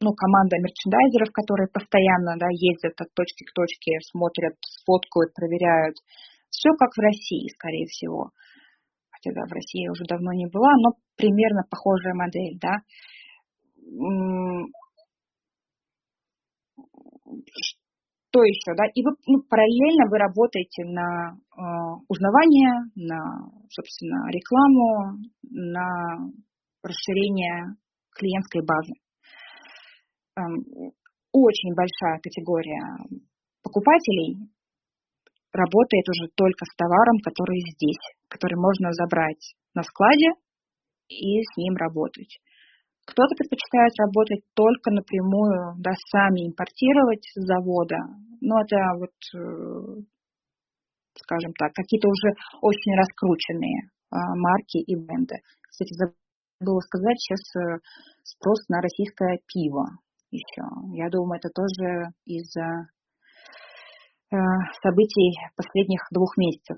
[0.00, 5.96] ну, команда мерчендайзеров, которые постоянно да, ездят от точки к точке, смотрят, сфоткают, проверяют
[6.50, 8.30] все как в России, скорее всего.
[9.10, 12.82] Хотя да, в России я уже давно не была, но примерно похожая модель, да.
[18.30, 18.84] Что еще, да?
[18.94, 21.62] И вы ну, параллельно вы работаете на э,
[22.08, 26.30] узнавание, на, собственно, рекламу, на
[26.82, 27.76] расширение
[28.14, 28.92] клиентской базы.
[30.36, 30.92] Эм,
[31.32, 32.82] очень большая категория
[33.62, 34.50] покупателей
[35.58, 40.38] работает уже только с товаром, который здесь, который можно забрать на складе
[41.08, 42.38] и с ним работать.
[43.08, 47.96] Кто-то предпочитает работать только напрямую, да, сами импортировать с завода.
[48.40, 50.02] Но это вот, э,
[51.16, 55.36] скажем так, какие-то уже очень раскрученные а, марки и бренды.
[55.62, 57.78] Кстати, забыла сказать, сейчас э,
[58.22, 59.88] спрос на российское пиво
[60.30, 60.62] еще.
[60.92, 62.88] Я думаю, это тоже из-за
[64.82, 66.76] событий последних двух месяцев.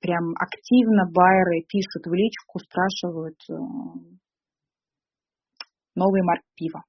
[0.00, 3.54] Прям активно байеры пишут в личку, спрашивают э,
[5.94, 6.84] новый марк пива.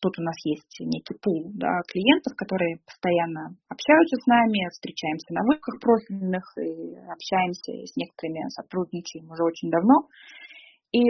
[0.00, 5.42] тут у нас есть некий пул да, клиентов, которые постоянно общаются с нами, встречаемся на
[5.44, 10.08] выходах профильных и общаемся с некоторыми, сотрудничаем уже очень давно.
[10.92, 11.02] И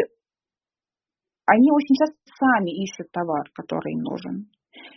[1.46, 4.50] они очень часто сами ищут товар, который им нужен.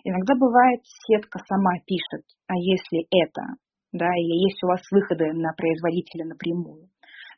[0.03, 3.57] Иногда бывает, сетка сама пишет, а если это,
[3.91, 6.89] да, или есть у вас выходы на производителя напрямую.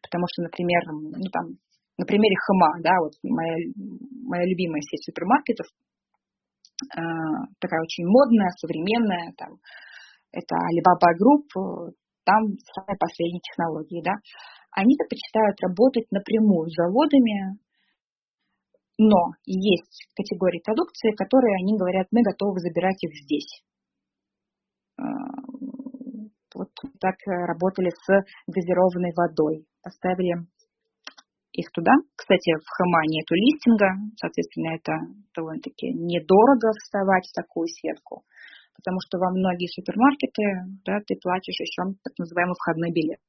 [0.01, 1.57] Потому что, например, ну, там,
[1.97, 3.55] на примере Хма, да, вот моя,
[4.27, 5.67] моя любимая сеть супермаркетов,
[6.87, 7.01] э,
[7.59, 9.57] такая очень модная, современная, там,
[10.31, 11.93] это Alibaba Group,
[12.25, 14.13] там самые последние технологии, да,
[14.71, 17.57] они предпочитают работать напрямую с заводами,
[18.97, 23.63] но есть категории продукции, которые они говорят, мы готовы забирать их здесь.
[24.99, 25.03] Э,
[26.55, 26.69] вот
[26.99, 29.65] так работали с газированной водой.
[29.81, 30.45] Поставили
[31.53, 31.93] их туда.
[32.15, 34.93] Кстати, в Хама нету листинга, соответственно, это
[35.35, 38.23] довольно-таки недорого вставать в такую сетку,
[38.75, 43.19] потому что во многие супермаркеты да, ты платишь еще так называемый входной билет.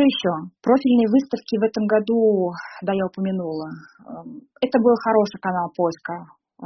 [0.00, 0.32] Что еще?
[0.64, 3.68] Профильные выставки в этом году, да, я упомянула.
[4.08, 6.24] Эм, это был хороший канал поиска
[6.56, 6.64] э,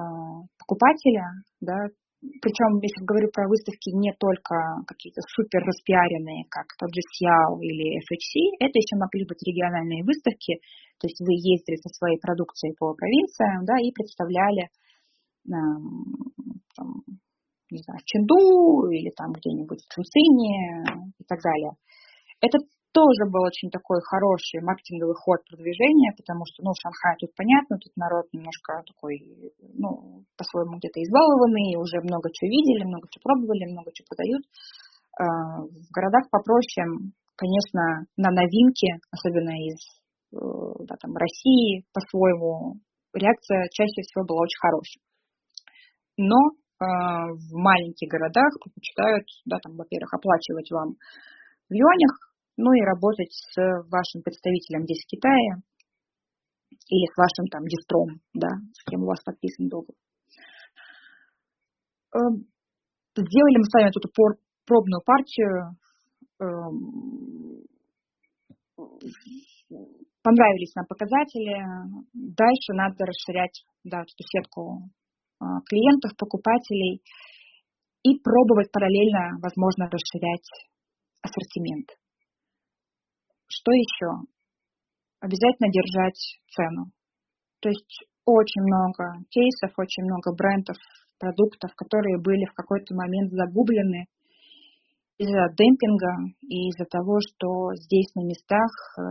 [0.62, 1.74] покупателя, да,
[2.22, 7.98] причем, если говорю про выставки, не только какие-то супер распиаренные, как тот же Сиал или
[8.06, 10.62] FHC, это еще могли быть региональные выставки,
[11.02, 14.70] то есть вы ездили со своей продукцией по провинциям, да, и представляли,
[15.50, 17.02] там,
[17.68, 20.86] не знаю, в Ченду или там где-нибудь в Цусине
[21.18, 21.74] и так далее.
[22.40, 22.58] Это
[22.94, 27.90] тоже был очень такой хороший маркетинговый ход продвижения, потому что, ну, Шанхай тут понятно, тут
[27.98, 29.18] народ немножко такой,
[29.74, 34.42] ну, по-своему где-то избалованный, уже много чего видели, много чего пробовали, много чего подают.
[35.18, 35.26] А,
[35.66, 39.82] в городах попроще, конечно, на новинки, особенно из
[40.30, 40.38] э,
[40.86, 42.78] да, там, России, по-своему,
[43.10, 45.02] реакция чаще всего была очень хорошей.
[46.14, 46.86] Но э,
[47.42, 50.94] в маленьких городах предпочитают, да, там, во-первых, оплачивать вам
[51.68, 53.56] в юанях, ну и работать с
[53.90, 55.62] вашим представителем здесь в Китае
[56.88, 59.96] или с вашим там дистром, да, с кем у вас подписан договор.
[62.14, 62.46] Эм,
[63.16, 64.00] сделали мы с вами эту
[64.66, 65.76] пробную партию.
[66.40, 67.64] Эм,
[70.22, 71.58] понравились нам показатели.
[72.12, 74.90] Дальше надо расширять да, эту сетку
[75.40, 77.02] а, клиентов, покупателей
[78.02, 80.48] и пробовать параллельно, возможно, расширять
[81.22, 81.88] ассортимент.
[83.54, 84.10] Что еще?
[85.20, 86.18] Обязательно держать
[86.50, 86.90] цену.
[87.60, 90.76] То есть очень много кейсов, очень много брендов,
[91.18, 94.06] продуктов, которые были в какой-то момент загублены
[95.18, 99.02] из-за демпинга и из-за того, что здесь на местах, э,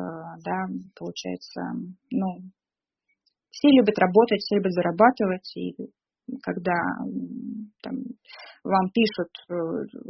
[0.44, 0.68] да,
[1.00, 1.62] получается,
[2.12, 2.44] ну,
[3.50, 5.76] все любят работать, все любят зарабатывать, и
[6.42, 6.76] когда
[7.84, 7.94] там,
[8.64, 9.54] вам пишут э,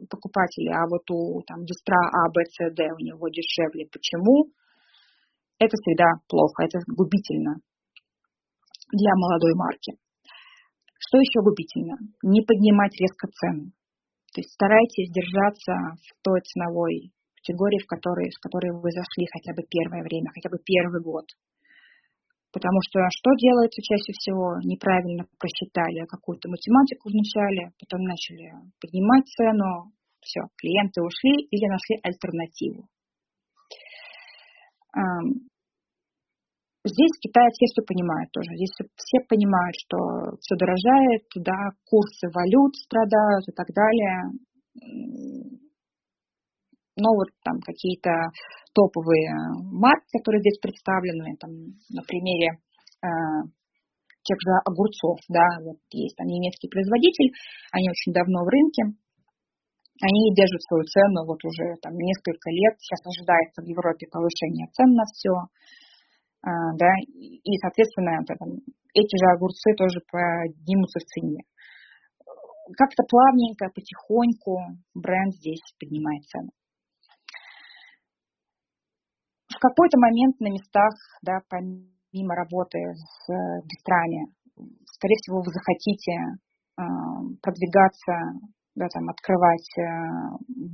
[0.10, 3.90] покупатели, а вот у там, дистра А, Б, С, Д у него дешевле.
[3.92, 4.54] Почему?
[5.60, 7.58] Это всегда плохо, это губительно
[8.92, 9.98] для молодой марки.
[11.00, 11.98] Что еще губительно?
[12.24, 13.74] Не поднимать резко цены.
[14.34, 19.54] То есть старайтесь держаться в той ценовой категории, в которой, в которой вы зашли хотя
[19.54, 21.26] бы первое время, хотя бы первый год.
[22.54, 24.62] Потому что что делается чаще всего?
[24.62, 29.90] Неправильно просчитали какую-то математику вначале, потом начали поднимать цену,
[30.22, 32.88] все, клиенты ушли или нашли альтернативу.
[36.86, 38.54] Здесь в Китае все все понимают тоже.
[38.56, 44.30] Здесь все понимают, что все дорожает, да, курсы валют страдают и так далее
[46.96, 48.30] но вот там какие-то
[48.74, 49.30] топовые
[49.72, 51.52] марки, которые здесь представлены, там,
[51.90, 52.62] на примере
[53.02, 53.08] э,
[54.24, 57.34] тех же огурцов, да, вот есть там немецкий производитель,
[57.72, 58.84] они очень давно в рынке,
[60.02, 64.94] они держат свою цену вот уже там несколько лет, сейчас ожидается в Европе повышение цен
[64.94, 65.34] на все,
[66.46, 68.62] э, да, и, соответственно, там,
[68.94, 71.42] эти же огурцы тоже поднимутся в цене.
[72.78, 76.54] Как-то плавненько, потихоньку бренд здесь поднимает цену
[79.53, 80.94] в какой-то момент на местах,
[81.24, 83.32] да, помимо работы с
[83.64, 84.28] бистрами,
[84.92, 86.84] скорее всего, вы захотите э,
[87.42, 88.14] продвигаться,
[88.76, 89.84] да, там, открывать э,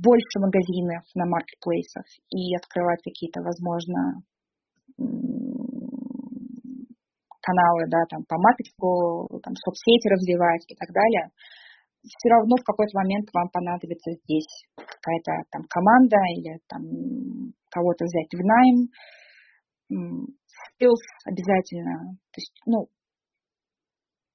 [0.02, 4.26] больше магазинов на маркетплейсах и открывать какие-то, возможно,
[7.40, 11.30] каналы, да, там, по маркетингу, там, соцсети развивать и так далее,
[12.02, 16.82] все равно в какой-то момент вам понадобится здесь какая-то там команда или там
[17.70, 18.88] кого-то взять в найм,
[19.90, 22.16] skills обязательно.
[22.32, 22.88] То есть, ну,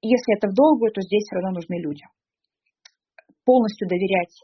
[0.01, 2.03] если это в долгую, то здесь все равно нужны люди.
[3.43, 4.35] Полностью доверять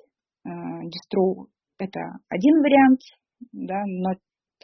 [0.45, 0.49] э,
[0.89, 1.47] дистру–
[1.77, 1.99] это
[2.29, 3.01] один вариант,
[3.51, 4.11] да, но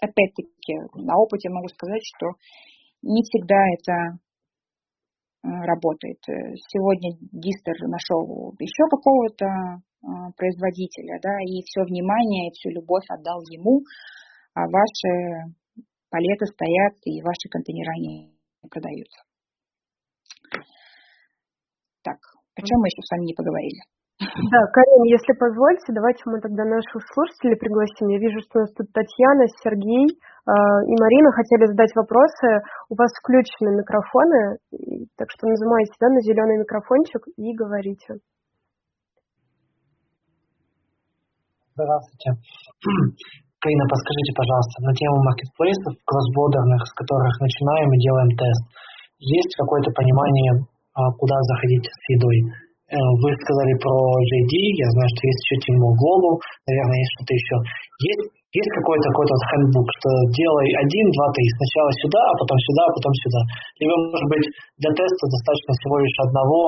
[0.01, 2.33] опять-таки на опыте могу сказать, что
[3.01, 4.19] не всегда это
[5.47, 6.19] работает.
[6.67, 13.41] Сегодня дистер нашел еще какого-то э, производителя, да, и все внимание, и всю любовь отдал
[13.49, 13.81] ему,
[14.53, 15.53] а ваши
[16.09, 18.33] палеты стоят, и ваши контейнера не
[18.69, 19.23] продаются.
[22.03, 22.17] Так,
[22.55, 23.81] о чем мы еще с вами не поговорили?
[24.17, 28.09] Да, Карин, если позволите, давайте мы тогда наших слушателей пригласим.
[28.09, 30.51] Я вижу, что у нас тут Татьяна, Сергей э,
[30.89, 32.65] и Марина хотели задать вопросы.
[32.89, 34.57] У вас включены микрофоны,
[35.21, 38.17] так что нажимайте да, на зеленый микрофончик и говорите.
[41.77, 42.41] Здравствуйте.
[43.61, 48.65] Карина, подскажите, пожалуйста, на тему маркетплейсов, кроссбордерных, с которых начинаем и делаем тест,
[49.21, 50.65] есть какое-то понимание,
[50.97, 52.66] а, куда заходить с едой?
[52.87, 57.33] Э, вы сказали про JD, я знаю, что есть еще Team Global, наверное, есть что-то
[57.35, 57.55] еще.
[57.99, 58.25] Есть,
[58.55, 62.95] есть какой-то какой-то хендбук, что делай один, два, три, сначала сюда, а потом сюда, а
[62.95, 63.41] потом сюда.
[63.83, 64.47] Либо, может быть,
[64.79, 66.61] для теста достаточно всего лишь одного,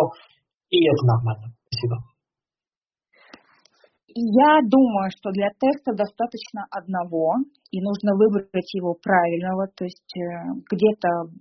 [0.76, 1.47] и это нормально.
[1.72, 1.95] Спасибо.
[4.11, 7.39] Я думаю, что для теста достаточно одного,
[7.72, 11.32] и нужно выбрать его правильного, то есть э, где-то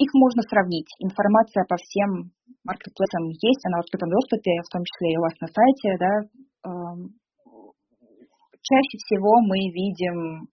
[0.00, 0.88] их можно сравнить.
[0.98, 2.32] Информация по всем
[2.64, 5.88] маркетплейсам есть, она в открытом доступе, в том числе и у вас на сайте.
[6.00, 6.14] Да.
[6.64, 7.20] Эм,
[8.64, 10.48] чаще всего мы видим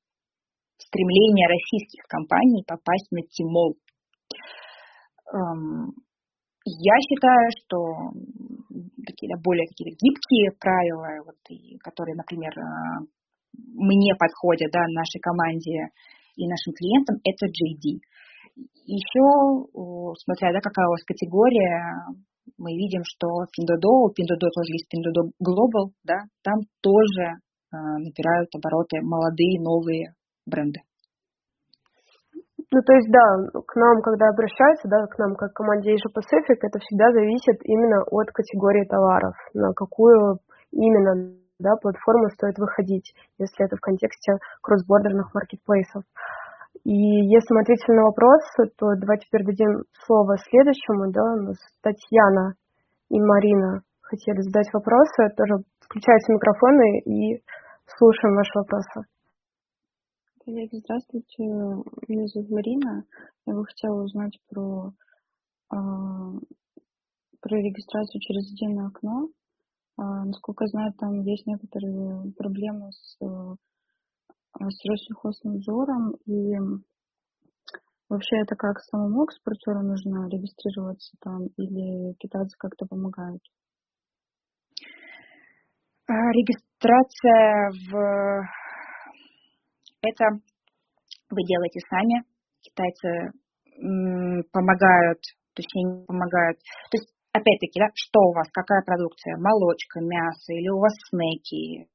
[0.77, 3.75] стремление российских компаний попасть на Тимол.
[5.31, 5.95] Эм,
[6.67, 7.77] я считаю, что
[9.07, 13.07] такие более какие-то гибкие правила, вот, и, которые, например, э,
[13.55, 15.87] мне подходят, да, нашей команде
[16.35, 18.03] и нашим клиентам, это JD.
[18.85, 19.25] Еще,
[20.23, 22.07] смотря, да, какая у вас категория,
[22.57, 28.49] мы видим, что Pinduoduo, у Pinduoduo тоже есть Pinduoduo Global, да, там тоже э, набирают
[28.55, 30.13] обороты молодые, новые
[30.45, 30.79] бренды.
[32.71, 36.59] Ну, то есть, да, к нам, когда обращаются, да, к нам, как команде Asia Pacific,
[36.61, 40.39] это всегда зависит именно от категории товаров, на какую
[40.71, 46.03] именно, да, платформу стоит выходить, если это в контексте кроссбордерных маркетплейсов.
[46.83, 48.41] И если мы ответили на вопрос,
[48.77, 52.55] то давайте теперь дадим слово следующему, да, у нас Татьяна
[53.09, 57.41] и Марина хотели задать вопросы, тоже включайте микрофоны и
[57.97, 59.07] слушаем ваши вопросы.
[60.45, 61.43] Коллеги, здравствуйте.
[62.07, 63.03] Меня зовут Марина.
[63.45, 64.91] Я бы хотела узнать про,
[65.73, 65.77] э,
[67.41, 69.27] про регистрацию через единое окно.
[69.99, 73.55] Э, насколько я знаю, там есть некоторые проблемы с Э,
[74.53, 76.55] с Россельхознадзором и
[78.09, 83.41] вообще это как самому экспортеру нужно регистрироваться там или китайцы как-то помогают?
[86.07, 88.47] А, регистрация в
[90.01, 90.25] это
[91.29, 92.23] вы делаете сами,
[92.61, 93.31] китайцы
[94.51, 95.19] помогают,
[95.53, 96.57] то есть они помогают.
[96.91, 99.37] То есть, опять-таки, да, что у вас, какая продукция?
[99.37, 101.87] Молочка, мясо или у вас снеки?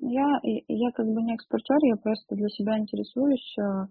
[0.00, 3.54] Я, я как бы не экспортер, я просто для себя интересуюсь.
[3.58, 3.86] Э,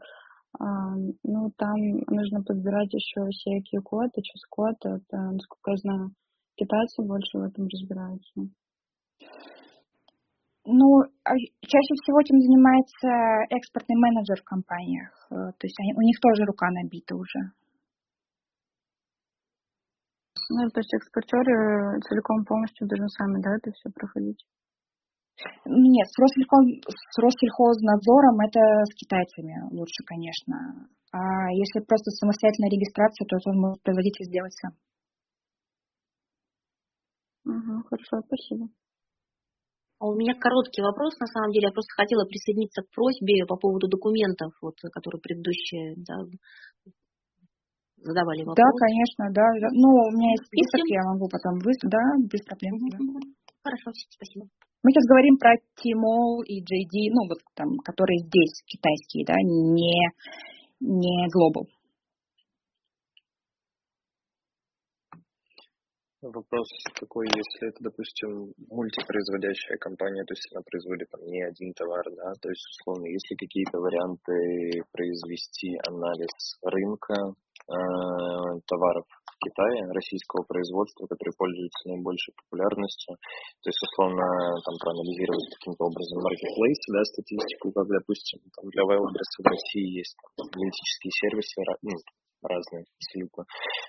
[0.60, 1.76] а, ну, там
[2.08, 4.76] нужно подбирать еще все Q-код и чес-код.
[4.86, 6.12] Это, насколько я знаю,
[6.56, 8.42] китайцы больше в этом разбираются.
[10.70, 10.88] Ну,
[11.24, 11.32] а
[11.62, 13.08] чаще всего этим занимается
[13.50, 15.12] экспортный менеджер в компаниях.
[15.32, 17.52] Э, то есть они, у них тоже рука набита уже.
[20.50, 24.46] Ну, то есть экспортеры целиком полностью должны сами, да, это все проходить?
[25.66, 28.60] Нет, с, Россельхоз, с Россельхознадзором это
[28.90, 30.90] с китайцами лучше, конечно.
[31.12, 34.74] А если просто самостоятельная регистрация, то это может производитель сделать сам.
[37.48, 38.68] Угу, хорошо, спасибо.
[40.00, 41.70] А у меня короткий вопрос, на самом деле.
[41.70, 46.22] Я просто хотела присоединиться к просьбе по поводу документов, вот, которые предыдущие да,
[47.98, 48.62] задавали вопрос.
[48.62, 49.48] Да, конечно, да.
[49.74, 52.74] Ну, у меня есть список, я могу потом выслать, да, без проблем.
[52.78, 52.90] Угу.
[52.94, 53.38] Да.
[53.64, 54.46] Хорошо, спасибо.
[54.88, 55.52] Мы сейчас говорим про
[55.84, 60.00] Tmall и JD, ну вот там, которые здесь китайские, да, не,
[60.80, 61.68] не Global.
[66.22, 72.06] Вопрос такой, если это, допустим, мультипроизводящая компания, то есть она производит там не один товар,
[72.16, 76.32] да, то есть, условно, есть ли какие-то варианты произвести анализ
[76.64, 77.76] рынка э,
[78.66, 79.04] товаров
[79.40, 83.16] Китае российского производства, которые пользуются наибольшей популярностью.
[83.64, 84.26] То есть, условно,
[84.66, 90.18] там проанализировать каким-то образом маркетплейс, да, статистику, как, допустим, там для Wildberries в России есть
[90.36, 91.96] там, аналитические сервисы, ну,
[92.44, 93.44] разные абсолютно,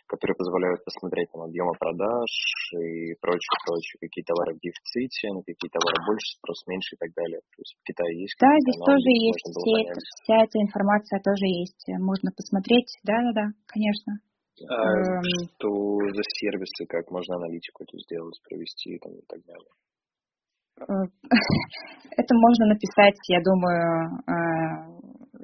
[0.09, 2.33] которые позволяют посмотреть там объемы продаж
[2.81, 7.13] и прочее, прочее, какие товары в дефиците, на какие товары больше, спрос меньше и так
[7.13, 7.41] далее.
[7.45, 9.85] То есть в Китае есть Да, здесь тоже есть, все
[10.25, 14.21] вся эта информация тоже есть, можно посмотреть, да-да-да, конечно.
[14.67, 15.23] А, эм...
[15.23, 15.71] Что
[16.15, 19.73] за сервисы, как можно аналитику эту сделать, провести там, и так далее?
[20.81, 20.85] Э,
[22.17, 24.99] это можно написать, я думаю, э,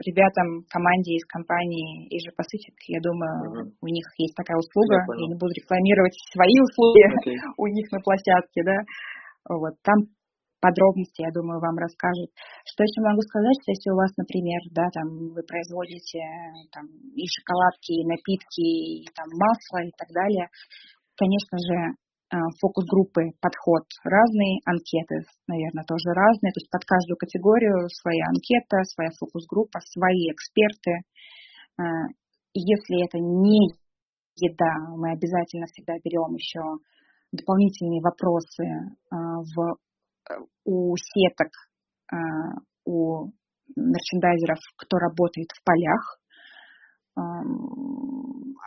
[0.07, 3.71] ребятам, команде из компании Asia Pacific, я думаю, uh-huh.
[3.81, 7.37] у них есть такая услуга, я, я не буду рекламировать свои услуги okay.
[7.59, 8.79] у них на площадке, да,
[9.49, 10.11] вот, там
[10.65, 12.33] подробности, я думаю, вам расскажут.
[12.65, 16.25] Что еще могу сказать, что если у вас, например, да, там вы производите
[16.73, 20.49] там и шоколадки, и напитки, и там масло и так далее,
[21.21, 21.77] конечно же,
[22.33, 26.57] а, фокус-группы, подход разный, анкеты, наверное, тоже разные.
[26.57, 31.05] То есть под каждую категорию своя анкета, своя фокус-группа, свои эксперты.
[31.77, 32.09] А,
[32.57, 33.69] если это не
[34.41, 36.65] еда, мы обязательно всегда берем еще
[37.37, 38.65] дополнительные вопросы
[39.11, 39.77] в,
[40.65, 41.51] у сеток,
[42.85, 43.31] у
[43.77, 46.19] мерчендайзеров, кто работает в полях.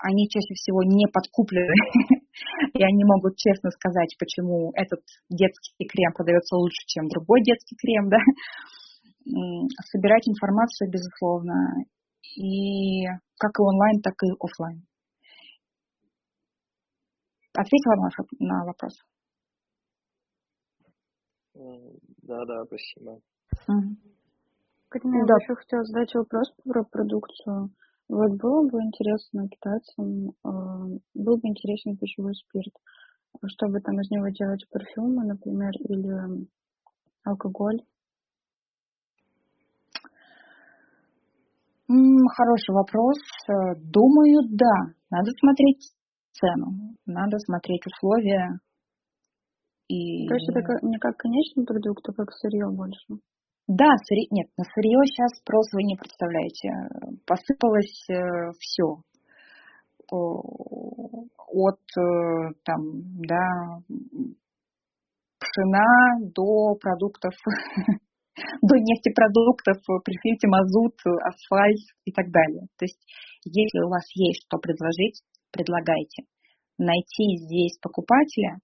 [0.03, 1.73] Они чаще всего не подкуплены
[2.73, 8.09] и они могут честно сказать, почему этот детский крем продается лучше, чем другой детский крем,
[8.09, 8.17] да.
[9.91, 11.83] Собирать информацию, безусловно,
[12.37, 13.05] и
[13.37, 14.85] как и онлайн, так и офлайн.
[17.53, 17.95] Ответила
[18.39, 18.93] на вопрос?
[22.23, 23.19] Да, да, спасибо.
[24.89, 25.33] Карина, да.
[25.33, 27.69] я еще хотела задать вопрос про продукцию.
[28.09, 32.73] Вот было бы интересно китайцам, э, был бы интересен пищевой спирт,
[33.47, 36.47] чтобы там из него делать парфюмы, например, или
[37.23, 37.81] алкоголь.
[41.89, 43.17] Хороший вопрос.
[43.77, 44.93] Думаю, да.
[45.09, 45.93] Надо смотреть
[46.33, 48.59] цену, надо смотреть условия.
[49.87, 50.23] И...
[50.27, 53.21] Есть это не как конечный продукт, а как сырье больше?
[53.67, 56.69] Да, сырье, нет, на сырье сейчас спрос вы не представляете.
[57.25, 59.01] Посыпалось э, все.
[60.09, 62.79] От э, там,
[63.27, 63.79] да,
[65.39, 67.33] пшена до продуктов,
[68.61, 72.67] до нефтепродуктов, прикрытие мазут, асфальт и так далее.
[72.77, 72.99] То есть,
[73.43, 76.23] если у вас есть что предложить, предлагайте.
[76.77, 78.59] Найти здесь покупателя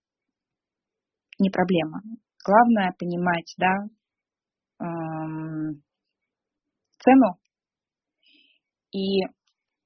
[1.39, 2.01] не проблема.
[2.45, 3.87] Главное понимать, да,
[6.99, 7.37] цену
[8.91, 9.21] и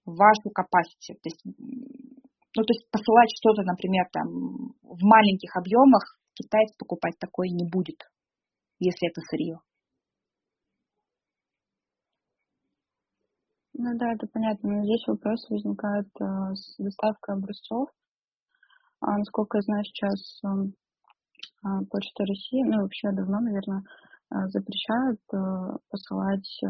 [0.05, 1.15] вашу capacity.
[1.21, 4.27] То есть, ну, то есть посылать что-то, например, там
[4.81, 7.99] в маленьких объемах китаец покупать такое не будет,
[8.79, 9.59] если это сырье.
[13.79, 14.69] Ну да, это понятно.
[14.69, 16.25] Но здесь вопрос возникает э,
[16.55, 17.89] с доставкой образцов.
[19.01, 20.41] А, насколько я знаю, сейчас
[21.67, 23.83] э, Почта России, ну вообще давно, наверное,
[24.29, 25.37] Э, запрещают э,
[25.89, 26.67] посылать э,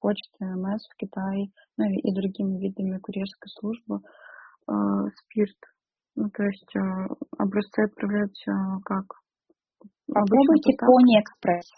[0.00, 1.48] почты МС в Китай,
[1.78, 4.00] ну и другими видами курьерской службы
[4.66, 5.56] спирт.
[6.16, 6.72] Ну, то есть
[7.38, 8.44] образцы отправлять
[8.84, 9.04] как?
[10.06, 11.68] Попробуйте Пони Экспресс.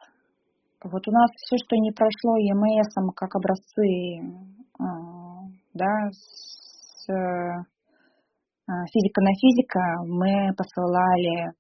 [0.84, 4.20] Вот у нас все, что не прошло ЕМСом, как образцы,
[5.74, 7.06] да, с
[8.92, 11.54] физика на физика, мы посылали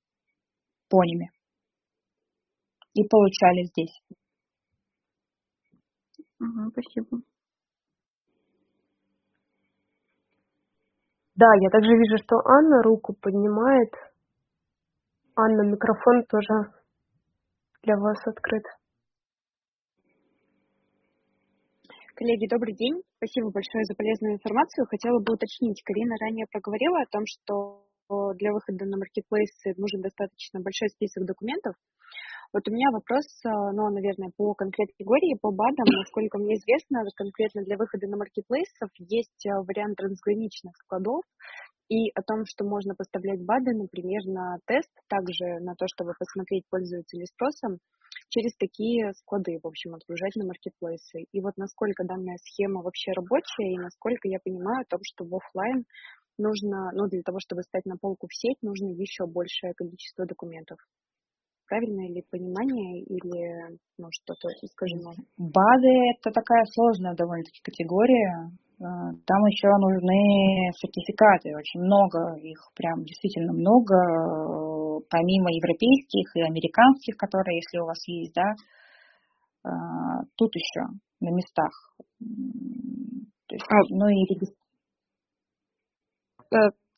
[0.92, 1.30] понями
[2.92, 3.94] и получали здесь.
[6.38, 7.22] Ага, спасибо.
[11.34, 13.92] Да, я также вижу, что Анна руку поднимает.
[15.34, 16.54] Анна, микрофон тоже
[17.82, 18.64] для вас открыт.
[22.14, 23.02] Коллеги, добрый день.
[23.16, 24.86] Спасибо большое за полезную информацию.
[24.86, 27.86] Хотела бы уточнить, Карина ранее проговорила о том, что
[28.34, 31.74] для выхода на маркетплейсы нужен достаточно большой список документов.
[32.52, 35.86] Вот у меня вопрос, э, ну, наверное, по конкретной категории, по БАДам.
[36.04, 41.24] Насколько мне известно, конкретно для выхода на маркетплейсов есть э, вариант трансграничных складов
[41.88, 46.64] и о том, что можно поставлять БАДы, например, на тест, также на то, чтобы посмотреть,
[46.68, 47.78] пользуются ли спросом,
[48.28, 51.24] через такие склады, в общем, отгружать на маркетплейсы.
[51.32, 55.34] И вот насколько данная схема вообще рабочая, и насколько я понимаю о том, что в
[55.34, 55.84] офлайн
[56.38, 60.78] нужно, ну, для того, чтобы стать на полку в сеть, нужно еще большее количество документов
[61.72, 65.12] правильное ли понимание или ну, что-то искажено?
[65.38, 68.52] БАДы– это такая сложная довольно-таки категория.
[68.76, 68.84] А,
[69.24, 77.56] там еще нужны сертификаты, очень много их, прям действительно много, помимо европейских и американских, которые,
[77.56, 78.52] если у вас есть, да,
[79.64, 81.72] а, тут еще на местах.
[82.18, 83.76] То есть, а...
[83.88, 84.26] Ну и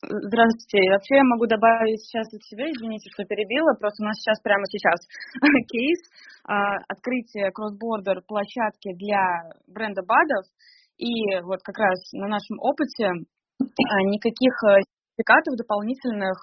[0.05, 0.91] Здравствуйте.
[0.91, 4.65] Вообще я могу добавить сейчас от себя, извините, что перебила, просто у нас сейчас прямо
[4.67, 4.99] сейчас
[5.71, 5.99] кейс
[6.43, 9.23] открытие кросс-бордер площадки для
[9.67, 10.45] бренда БАДов.
[10.97, 13.25] И вот как раз на нашем опыте
[14.11, 16.37] никаких сертификатов дополнительных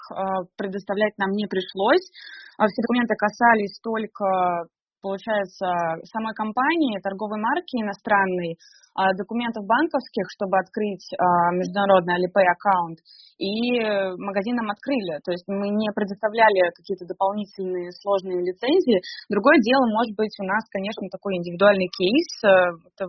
[0.56, 2.08] предоставлять нам не пришлось.
[2.56, 4.66] Все документы касались только
[5.02, 5.66] получается,
[6.06, 8.56] самой компании, торговой марки иностранной,
[8.94, 12.98] а, документов банковских, чтобы открыть а, международный Alipay аккаунт,
[13.38, 13.80] и
[14.20, 15.18] магазин нам открыли.
[15.24, 19.02] То есть мы не предоставляли какие-то дополнительные сложные лицензии.
[19.28, 22.30] Другое дело, может быть, у нас, конечно, такой индивидуальный кейс.
[22.44, 23.04] Э, это,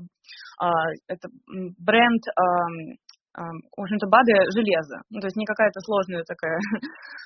[0.60, 0.72] а,
[1.08, 1.30] это
[1.80, 2.24] бренд
[3.36, 5.02] в общем-то, БАДы железо.
[5.10, 6.56] Ну, то есть не какая-то сложная такая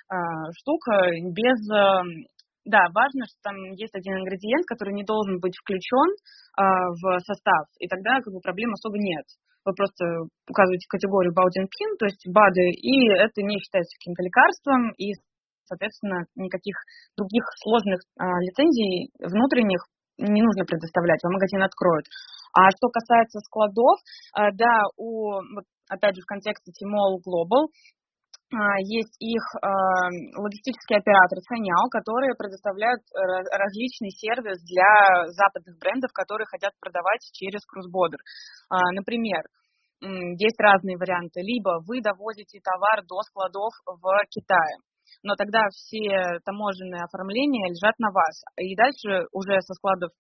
[0.56, 1.60] штука, без
[2.68, 6.62] да, важно, что там есть один ингредиент, который не должен быть включен э,
[7.00, 9.26] в состав, и тогда как бы проблем особо нет.
[9.64, 10.04] Вы просто
[10.48, 15.16] указываете категорию Baudin-Pin, то есть БАДы, и это не считается каким-то лекарством, и,
[15.68, 16.76] соответственно, никаких
[17.16, 19.88] других сложных э, лицензий внутренних
[20.18, 22.06] не нужно предоставлять, вам магазин откроют.
[22.54, 24.00] А что касается складов,
[24.36, 25.40] э, да, у,
[25.90, 27.97] опять же, в контексте Tmall Global а,
[28.80, 30.08] есть их а,
[30.40, 33.20] логистический оператор Саняо, которые предоставляют э,
[33.52, 38.20] различный сервис для западных брендов, которые хотят продавать через кругсбордер.
[38.96, 39.44] Например,
[40.02, 41.42] есть разные варианты.
[41.42, 44.78] Либо вы довозите товар до складов в Китае,
[45.24, 48.44] но тогда все таможенные оформления лежат на вас.
[48.58, 50.12] И дальше уже со складов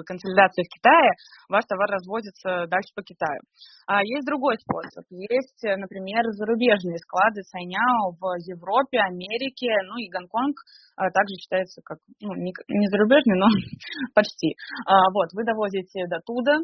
[0.00, 1.12] бы консолидации в Китае,
[1.52, 3.44] ваш товар разводится дальше по Китаю.
[3.86, 5.04] А есть другой способ.
[5.12, 10.56] Есть, например, зарубежные склады Сайняо в Европе, Америке, ну и Гонконг
[10.96, 13.46] а, также считается как, ну, не, не зарубежный, но
[14.16, 14.56] почти.
[14.88, 16.56] А, вот, вы довозите до туда,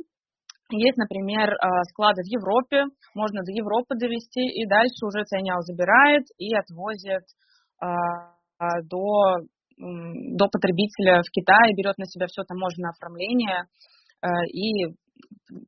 [0.72, 6.24] есть, например, а, склады в Европе, можно до Европы довести, и дальше уже Цайняо забирает
[6.39, 7.22] и отвозит
[8.89, 9.37] до
[9.78, 13.64] до потребителя в Китае, берет на себя все таможенное оформление
[14.22, 14.94] э, и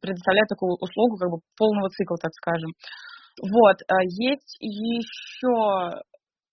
[0.01, 2.73] предоставляет такую услугу как бы полного цикла, так скажем.
[3.41, 6.03] Вот, э, есть еще,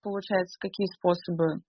[0.02, 1.62] получается, какие способы?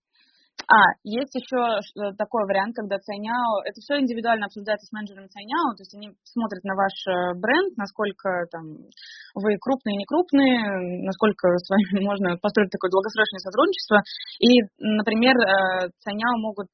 [0.65, 5.77] А, есть еще э, такой вариант, когда Цайняо, это все индивидуально обсуждается с менеджером Цайняо,
[5.77, 8.89] то есть они смотрят на ваш э, бренд, насколько там
[9.35, 14.01] вы крупные, не крупные, насколько с вами можно построить такое долгосрочное сотрудничество.
[14.43, 16.67] И, например, э, Цайняо могут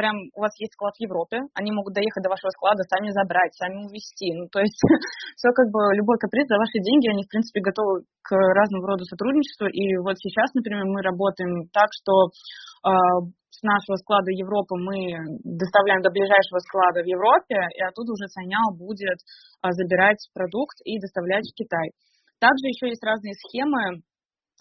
[0.00, 3.52] прям, у вас есть склад в Европе, они могут доехать до вашего склада, сами забрать,
[3.52, 4.32] сами увезти.
[4.32, 4.80] Ну, то есть
[5.36, 9.04] все как бы, любой каприз за ваши деньги, они, в принципе, готовы к разному роду
[9.04, 9.68] сотрудничеству.
[9.68, 12.32] И вот сейчас, например, мы работаем так, что
[12.80, 18.72] с нашего склада Европы мы доставляем до ближайшего склада в Европе, и оттуда уже Саняо
[18.72, 19.20] будет
[19.60, 21.92] а, забирать продукт и доставлять в Китай.
[22.40, 24.00] Также еще есть разные схемы,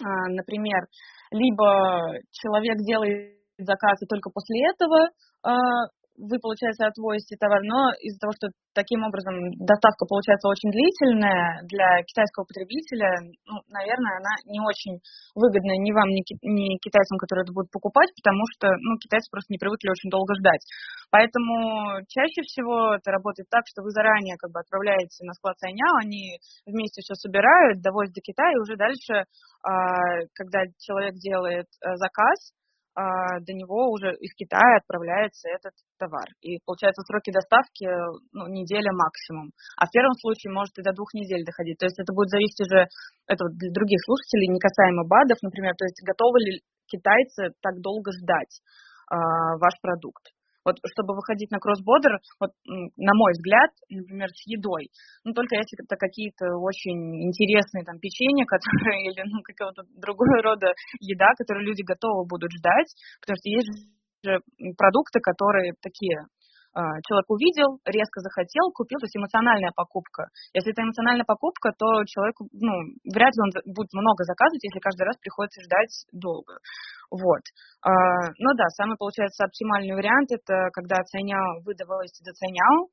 [0.04, 0.84] а, например,
[1.32, 5.10] либо человек делает заказ и только после этого а,
[6.20, 12.04] вы, получается, отвозите товар, но из-за того, что таким образом доставка получается очень длительная для
[12.04, 13.08] китайского потребителя,
[13.48, 15.00] ну, наверное, она не очень
[15.34, 19.60] выгодна ни вам, ни, китайцам, которые это будут покупать, потому что, ну, китайцы просто не
[19.60, 20.64] привыкли очень долго ждать.
[21.08, 26.04] Поэтому чаще всего это работает так, что вы заранее как бы отправляете на склад Сайняо,
[26.04, 29.24] они вместе все собирают, довозят до Китая, и уже дальше,
[29.64, 29.72] а,
[30.36, 32.59] когда человек делает э, заказ, а,
[33.46, 36.28] до него уже из Китая отправляется этот товар.
[36.42, 37.86] И получается сроки доставки
[38.34, 39.52] ну, неделя максимум.
[39.78, 41.78] А в первом случае может и до двух недель доходить.
[41.78, 42.88] То есть это будет зависеть уже
[43.28, 46.52] это вот для других слушателей, не касаемо БАДов, например, то есть готовы ли
[46.88, 48.60] китайцы так долго ждать
[49.12, 49.16] э,
[49.62, 50.34] ваш продукт.
[50.66, 54.90] Вот чтобы выходить на кроссбордер, вот на мой взгляд, например, с едой,
[55.24, 60.74] ну только если это какие-то очень интересные там печенья, которые или ну какого-то другого рода
[61.00, 62.92] еда, которые люди готовы будут ждать,
[63.22, 63.72] потому что есть
[64.26, 64.40] же
[64.76, 66.28] продукты, которые такие
[66.76, 70.30] человек увидел, резко захотел, купил, то есть эмоциональная покупка.
[70.54, 72.74] Если это эмоциональная покупка, то человек, ну,
[73.10, 76.60] вряд ли он будет много заказывать, если каждый раз приходится ждать долго.
[77.10, 77.42] Вот.
[77.82, 77.90] А,
[78.38, 82.90] ну да, самый, получается, оптимальный вариант, это когда ценял, вы доводите до ценял,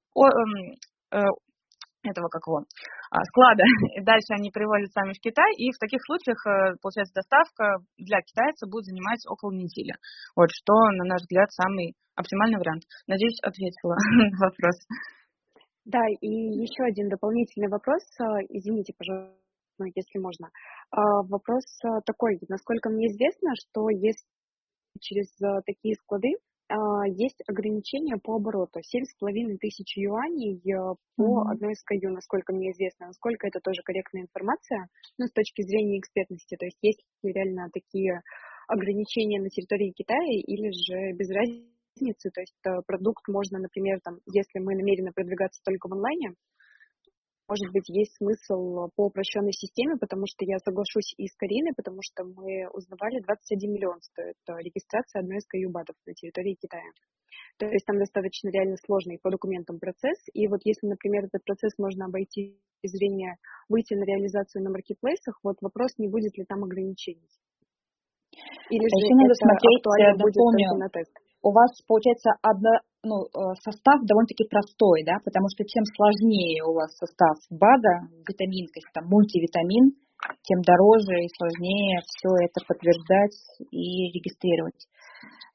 [2.10, 2.64] этого как его,
[3.10, 3.62] а, склада,
[3.96, 8.20] и дальше они привозят сами в Китай, и в таких случаях, э, получается, доставка для
[8.22, 9.94] китайца будет занимать около недели.
[10.34, 12.84] Вот, что, на наш взгляд, самый оптимальный вариант.
[13.06, 14.76] Надеюсь, ответила на вопрос.
[15.84, 16.30] Да, и
[16.66, 19.36] еще один дополнительный вопрос, э, извините, пожалуйста,
[19.94, 20.48] если можно.
[20.90, 24.26] А, вопрос э, такой, насколько мне известно, что если
[25.00, 25.28] через
[25.66, 26.32] такие склады
[27.14, 28.80] есть ограничения по обороту.
[28.82, 31.52] Семь с половиной тысяч юаней э, по mm-hmm.
[31.52, 33.06] одной SKU, насколько мне известно.
[33.06, 34.88] Насколько это тоже корректная информация,
[35.18, 36.56] ну, с точки зрения экспертности.
[36.56, 38.20] То есть есть ли реально такие
[38.66, 42.30] ограничения на территории Китая или же без разницы.
[42.34, 46.34] То есть э, продукт можно, например, там, если мы намерены продвигаться только в онлайне,
[47.48, 52.00] может быть, есть смысл по упрощенной системе, потому что я соглашусь и с Кариной, потому
[52.02, 56.90] что мы узнавали, 21 миллион стоит э, регистрация одной из каюбатов на территории Китая.
[57.58, 60.18] То есть там достаточно реально сложный по документам процесс.
[60.34, 63.36] И вот если, например, этот процесс можно обойти из зрения
[63.68, 67.30] выйти на реализацию на маркетплейсах, вот вопрос, не будет ли там ограничений.
[68.68, 71.14] Или же Если надо смотреть, э, дополню, на тест.
[71.42, 76.74] у вас получается одно, ну, э, состав довольно-таки простой, да, потому что чем сложнее у
[76.74, 79.94] вас состав БАДа, витамин, то есть там мультивитамин,
[80.42, 83.38] тем дороже и сложнее все это подтверждать
[83.70, 84.82] и регистрировать.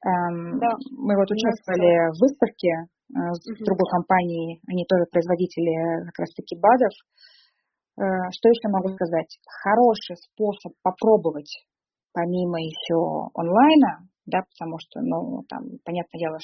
[0.07, 0.71] Эм, да.
[0.95, 3.63] Мы вот участвовали в выставке э, с угу.
[3.67, 6.95] другой компанией, они тоже производители как раз-таки БАДов.
[7.99, 9.29] Э, что еще могу сказать?
[9.61, 11.51] Хороший способ попробовать
[12.13, 16.37] помимо еще онлайна, да, потому что, ну, там, понятное дело,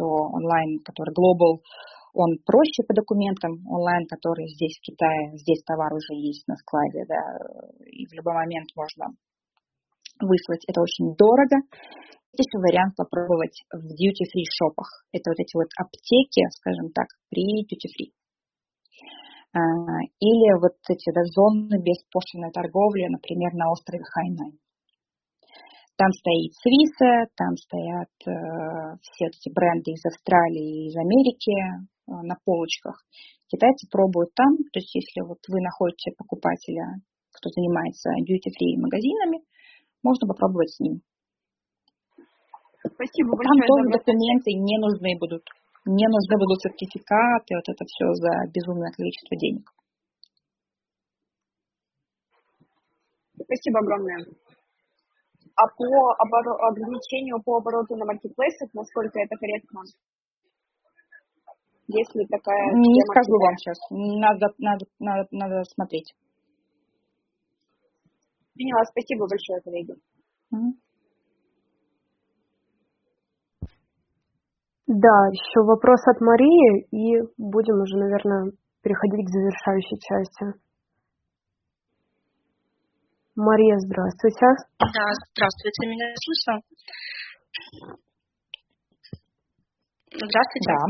[0.00, 1.60] что онлайн, который global,
[2.14, 7.04] он проще по документам, онлайн, который здесь в Китае, здесь товар уже есть на складе,
[7.06, 7.20] да,
[7.86, 9.14] и в любой момент можно
[10.18, 10.64] выслать.
[10.66, 11.62] Это очень дорого.
[12.32, 15.04] Есть вариант попробовать в duty-free шопах.
[15.12, 18.10] Это вот эти вот аптеки, скажем так, при duty-free.
[19.52, 19.60] А,
[20.18, 24.58] или вот эти да, зоны беспошлиной торговли, например, на острове Хайнань.
[26.00, 28.32] Там стоит Свиса, там стоят э,
[29.04, 33.04] все эти бренды из Австралии, из Америки э, на полочках.
[33.52, 37.04] Китайцы пробуют там, то есть если вот вы находите покупателя,
[37.36, 39.44] кто занимается duty-free магазинами,
[40.00, 41.04] можно попробовать с ним.
[42.80, 43.60] Спасибо большое.
[43.60, 45.44] Там тоже документы не нужны будут.
[45.84, 49.68] Не нужны будут сертификаты, вот это все за безумное количество денег.
[53.36, 54.49] Спасибо огромное.
[55.60, 55.84] А по
[56.16, 56.56] оборо...
[56.68, 59.82] ограничению по обороту на маркетплейсах, насколько это корректно?
[61.86, 63.76] Если такая Не скажу вам сейчас.
[63.90, 66.14] Надо, надо, надо, надо смотреть.
[68.56, 68.84] Поняла.
[68.84, 69.94] Спасибо большое, коллеги.
[74.86, 78.52] Да, еще вопрос от Марии, и будем уже, наверное,
[78.82, 80.69] переходить к завершающей части.
[83.36, 84.42] Мария, здравствуйте.
[84.82, 86.54] Да, здравствуйте, меня слышно?
[90.10, 90.66] Здравствуйте.
[90.66, 90.82] Да.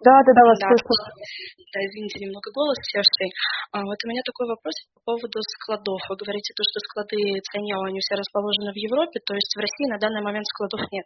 [0.00, 0.72] Да, да, да, вас да.
[0.72, 1.12] слышно.
[1.12, 3.28] Да, извините, немного голос севший.
[3.76, 6.00] А, вот у меня такой вопрос по поводу складов.
[6.08, 7.20] Вы говорите, то, что склады
[7.52, 11.04] Цаньяо, они все расположены в Европе, то есть в России на данный момент складов нет.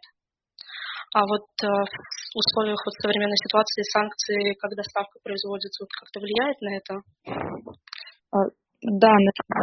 [1.11, 6.57] А вот э, в условиях вот современной ситуации санкции, когда ставка производится, вот как-то влияет
[6.63, 6.93] на это?
[8.81, 9.11] Да,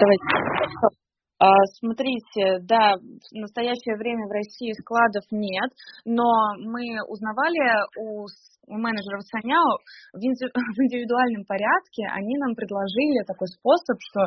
[0.01, 0.97] давайте.
[1.39, 5.69] А, смотрите, да, в настоящее время в России складов нет,
[6.07, 6.25] но
[6.57, 7.61] мы узнавали
[8.01, 8.25] у,
[8.73, 9.77] менеджеров Саняо
[10.17, 14.21] в, индивидуальном порядке, они нам предложили такой способ, что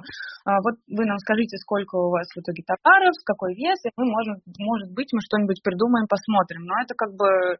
[0.45, 4.05] а, вот вы нам скажите, сколько у вас в итоге товаров, какой вес, и мы
[4.05, 6.61] можем, может быть, мы что-нибудь придумаем, посмотрим.
[6.69, 7.57] Но это как бы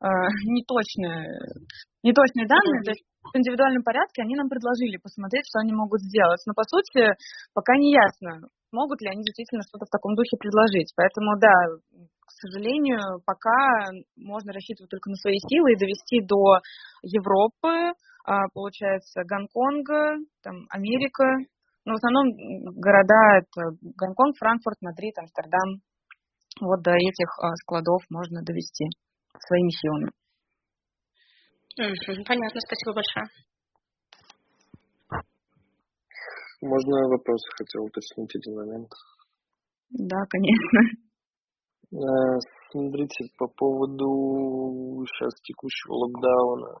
[0.46, 1.26] неточные,
[2.02, 6.42] неточные данные, то есть в индивидуальном порядке они нам предложили посмотреть, что они могут сделать.
[6.46, 7.16] Но, по сути,
[7.54, 10.92] пока не ясно, смогут ли они действительно что-то в таком духе предложить.
[10.96, 11.54] Поэтому, да,
[12.20, 16.60] к сожалению, пока можно рассчитывать только на свои силы и довести до
[17.02, 21.24] Европы, а, получается, Гонконга, там, Америка.
[21.84, 22.32] Но в основном
[22.76, 25.80] города это Гонконг, Франкфурт, Мадрид, Амстердам.
[26.60, 28.88] Вот до этих а, складов можно довести
[29.38, 30.10] своими силами.
[32.24, 33.26] Понятно, спасибо большое.
[36.62, 38.88] Можно вопрос хотел уточнить один момент?
[39.90, 40.80] Да, конечно.
[41.92, 42.38] Э,
[42.70, 46.78] смотрите, по поводу сейчас текущего локдауна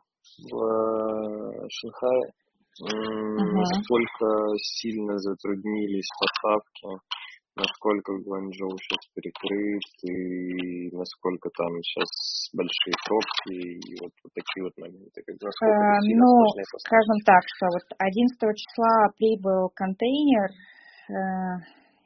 [0.50, 2.32] в Шанхае,
[2.80, 3.58] угу.
[3.60, 4.26] насколько
[4.56, 6.98] сильно затруднились поставки
[7.56, 12.10] насколько Гуанчжоу сейчас перекрыт и насколько там сейчас
[12.52, 15.22] большие пробки и вот, вот такие вот моменты.
[15.22, 16.30] Как э, ну,
[16.82, 21.14] скажем так, что вот 11 числа прибыл контейнер э,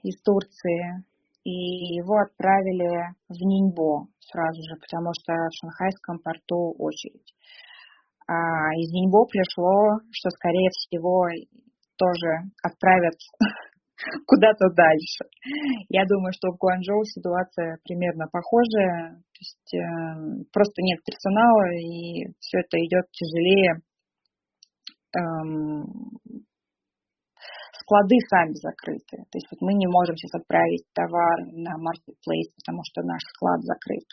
[0.05, 1.05] из Турции,
[1.45, 7.33] и его отправили в Ниньбо сразу же, потому что в шанхайском порту очередь.
[8.29, 11.25] А из Ниньбо пришло, что, скорее всего,
[11.97, 13.17] тоже отправят
[14.27, 15.25] куда-то дальше.
[15.89, 19.23] Я думаю, что в Гуанчжоу ситуация примерно похожая.
[19.33, 23.83] То есть э, просто нет персонала, и все это идет тяжелее.
[25.17, 25.85] Эм,
[27.81, 29.25] склады сами закрыты.
[29.31, 33.63] То есть вот мы не можем сейчас отправить товар на marketplace, потому что наш склад
[33.63, 34.07] закрыт.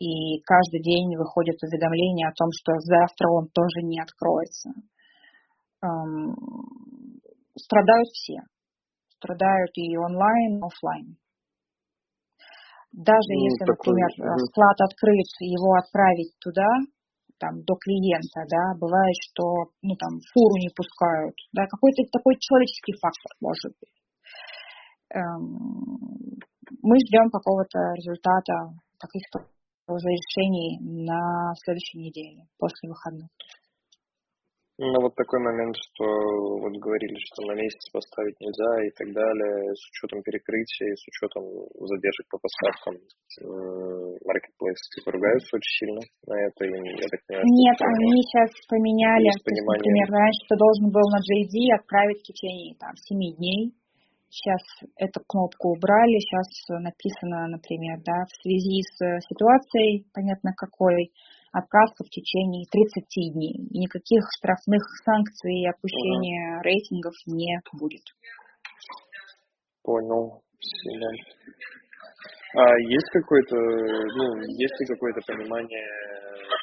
[0.00, 4.70] И каждый день выходит уведомление о том, что завтра он тоже не откроется.
[5.82, 6.34] Эм,
[7.56, 8.40] страдают все.
[9.24, 11.16] Страдают и онлайн, и офлайн.
[12.92, 14.44] Даже ну, если, такой, например, угу.
[14.52, 16.68] склад открыт, его отправить туда,
[17.40, 22.94] там, до клиента, да, бывает, что, ну, там, фуру не пускают, да, какой-то такой человеческий
[23.00, 23.96] фактор может быть.
[25.16, 26.38] Эм,
[26.84, 29.48] мы ждем какого-то результата, каких-то
[29.88, 33.28] уже решений на следующей неделе, после выходных.
[34.76, 39.70] Ну, вот такой момент, что вот говорили, что на месяц поставить нельзя и так далее,
[39.70, 41.46] с учетом перекрытия и с учетом
[41.78, 42.98] задержек по поставкам,
[44.26, 49.30] маркетплейсы типа ругаются очень сильно на это, и я так понимаю, Нет, они сейчас поменяли,
[49.30, 53.78] например, раньше ты должен был на JD отправить в течение там 7 дней,
[54.26, 54.62] сейчас
[54.98, 56.50] эту кнопку убрали, сейчас
[56.82, 61.14] написано, например, да, в связи с ситуацией, понятно какой,
[61.54, 63.54] отказка в течение 30 дней.
[63.70, 66.62] И никаких штрафных санкций и опущения угу.
[66.66, 68.04] рейтингов не будет.
[69.82, 70.42] Понял.
[70.58, 71.06] Спасибо.
[72.56, 74.24] А есть какое-то, ну,
[74.58, 75.86] есть ли какое-то понимание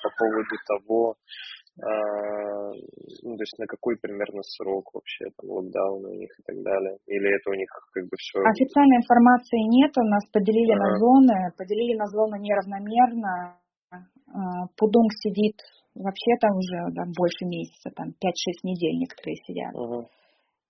[0.03, 1.15] по поводу того,
[1.79, 1.87] а,
[3.23, 6.95] ну, то есть на какой примерно срок вообще там локдаун у них и так далее?
[7.07, 8.39] Или это у них как бы все...
[8.39, 10.83] Официальной информации нет, у нас поделили ага.
[10.83, 13.60] на зоны, поделили на зоны неравномерно,
[14.77, 15.57] Пудунг сидит
[15.95, 19.73] вообще там уже да, больше месяца, там 5-6 недель некоторые сидят.
[19.75, 20.07] Uh-huh.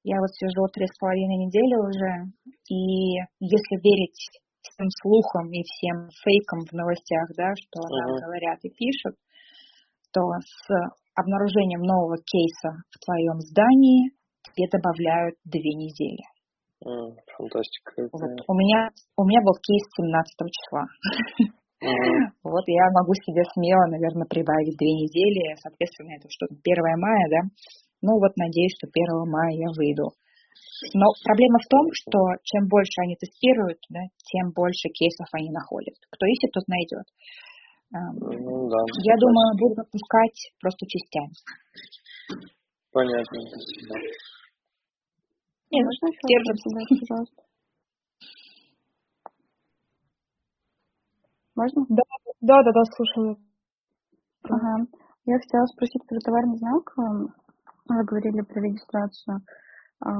[0.03, 2.11] Я вот сижу три с половиной недели уже,
[2.69, 4.17] и если верить
[4.61, 7.97] всем слухам и всем фейкам в новостях, да, что uh-huh.
[8.01, 9.15] нам говорят и пишут,
[10.11, 10.65] то с
[11.15, 14.11] обнаружением нового кейса в твоем здании
[14.43, 16.25] тебе добавляют две недели.
[16.81, 18.09] Фантастика.
[18.11, 18.41] Вот.
[18.47, 20.83] У меня у меня был кейс 17 числа.
[22.43, 27.41] Вот я могу себе смело, наверное, прибавить две недели, соответственно, это что-то 1 мая, да.
[28.01, 30.13] Ну вот надеюсь, что 1 мая я выйду.
[30.93, 35.93] Но проблема в том, что чем больше они тестируют, да, тем больше кейсов они находят.
[36.09, 37.05] Кто ищет, тот найдет.
[37.93, 41.33] Эм, ну, да, я думаю, будут отпускать просто частями.
[42.91, 43.37] Понятно.
[45.71, 46.69] Не, можно еще держится,
[46.99, 47.50] пожалуйста.
[51.55, 51.85] Можно?
[51.89, 52.03] Да,
[52.41, 53.37] да, да, да, слушаю.
[54.43, 54.85] Ага.
[55.25, 56.93] Я хотела спросить про товарный знак.
[56.95, 59.41] Вы говорили про регистрацию.
[59.99, 60.11] А,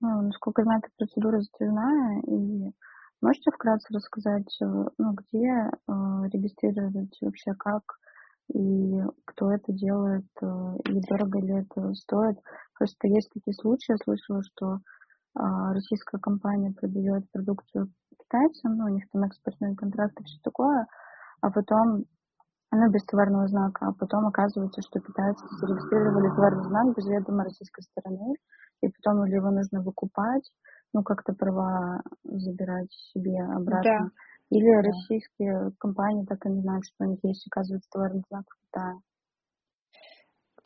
[0.00, 2.72] ну, насколько знаю, эта процедура затяжная, и
[3.20, 4.66] можете вкратце рассказать, э,
[4.98, 5.92] ну, где э,
[6.32, 7.82] регистрировать вообще, как
[8.52, 10.46] и кто это делает, э,
[10.88, 12.38] и дорого ли это стоит.
[12.74, 14.78] Просто есть такие случаи, я слышала, что
[15.38, 17.92] а, российская компания продает продукцию
[18.36, 20.86] китайцам, ну, у них там экспортные контракты, все такое,
[21.40, 22.04] а потом,
[22.72, 27.82] ну, без товарного знака, а потом оказывается, что китайцы зарегистрировали товарный знак без ведома российской
[27.82, 28.34] стороны,
[28.82, 30.50] и потом или его нужно выкупать,
[30.92, 33.82] ну, как-то права забирать себе обратно.
[33.82, 34.56] Да.
[34.56, 34.82] Или да.
[34.82, 39.00] российские компании так и не знают, что у них есть, оказывается, товарный знак в Китае.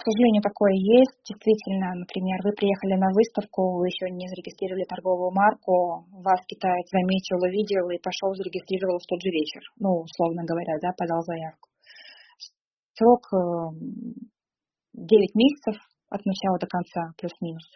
[0.01, 1.21] К сожалению, такое есть.
[1.29, 7.37] Действительно, например, вы приехали на выставку, вы еще не зарегистрировали торговую марку, вас китаец заметил,
[7.37, 9.61] увидел и пошел зарегистрировал в тот же вечер.
[9.77, 11.69] Ну, условно говоря, да, подал заявку.
[12.97, 15.77] Срок 9 э, месяцев
[16.09, 17.69] от начала до конца, плюс-минус.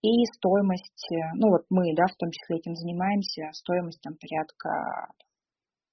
[0.00, 5.12] И стоимость, э, ну вот мы, да, в том числе этим занимаемся, стоимость там порядка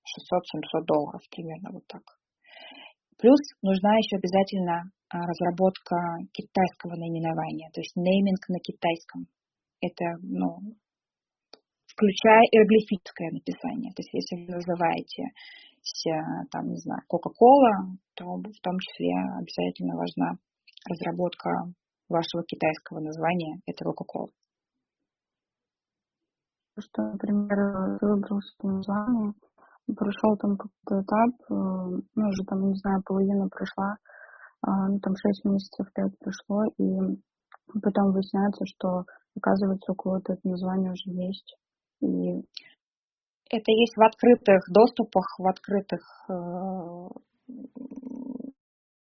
[0.08, 2.23] 600-700 долларов примерно вот так.
[3.24, 5.96] Плюс нужна еще обязательно а, разработка
[6.34, 9.28] китайского наименования, то есть нейминг на китайском.
[9.80, 10.60] Это, ну,
[11.88, 13.94] включая иероглифическое написание.
[13.96, 15.24] То есть если вы называете
[16.52, 20.36] там, не знаю, Кока-Кола, то в том числе обязательно важна
[20.84, 21.50] разработка
[22.10, 24.36] вашего китайского названия этого Кока-Колы.
[26.78, 27.56] Что, например,
[28.02, 29.34] выбрал название,
[29.92, 33.98] прошел там какой-то этап, э, ну, уже там, не знаю, половина прошла,
[34.62, 37.20] а, ну, там 6 месяцев, 5 прошло, и
[37.82, 39.04] потом выясняется, что,
[39.36, 41.58] оказывается, у кого-то это название уже есть.
[42.02, 42.44] И
[43.52, 46.34] это есть в открытых доступах, в открытых э,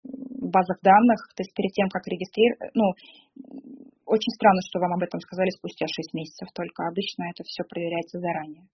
[0.04, 2.92] базах данных, то есть перед тем, как регистрировать, ну,
[4.06, 6.86] очень странно, что вам об этом сказали спустя 6 месяцев только.
[6.86, 8.68] Обычно это все проверяется заранее.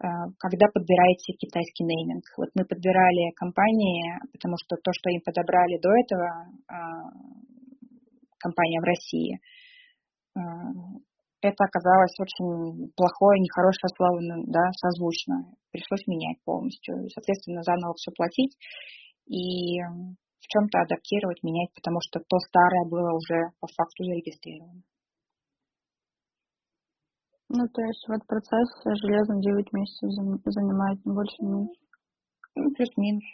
[0.00, 2.22] А, когда подбираете китайский нейминг.
[2.36, 6.28] Вот мы подбирали компании, потому что то, что им подобрали до этого,
[6.68, 7.10] а,
[8.38, 9.40] компания в России,
[10.36, 10.40] а,
[11.42, 15.54] это оказалось очень плохое, нехорошее слово, да, созвучно.
[15.72, 17.08] Пришлось менять полностью.
[17.10, 18.56] Соответственно, заново все платить
[19.26, 24.82] и в чем-то адаптировать, менять, потому что то старое было уже по факту зарегистрировано.
[27.50, 30.10] Ну, то есть вот процесс железно 9 месяцев
[30.44, 31.80] занимает, не больше, не меньше.
[32.54, 33.24] Ну, плюс-минус.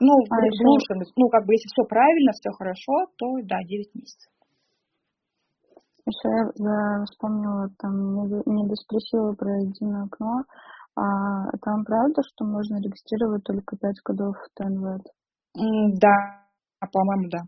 [0.00, 1.12] Ну, а еще...
[1.16, 4.30] ну, как бы, если все правильно, все хорошо, то, да, 9 месяцев.
[6.06, 6.28] Еще
[6.58, 7.94] я вспомнила, там,
[8.46, 10.42] не доспросила про единое окно.
[10.94, 15.00] А там правда, что можно регистрировать только 5 кодов ТНВ?
[15.54, 16.16] Да,
[16.92, 17.40] по-моему, да.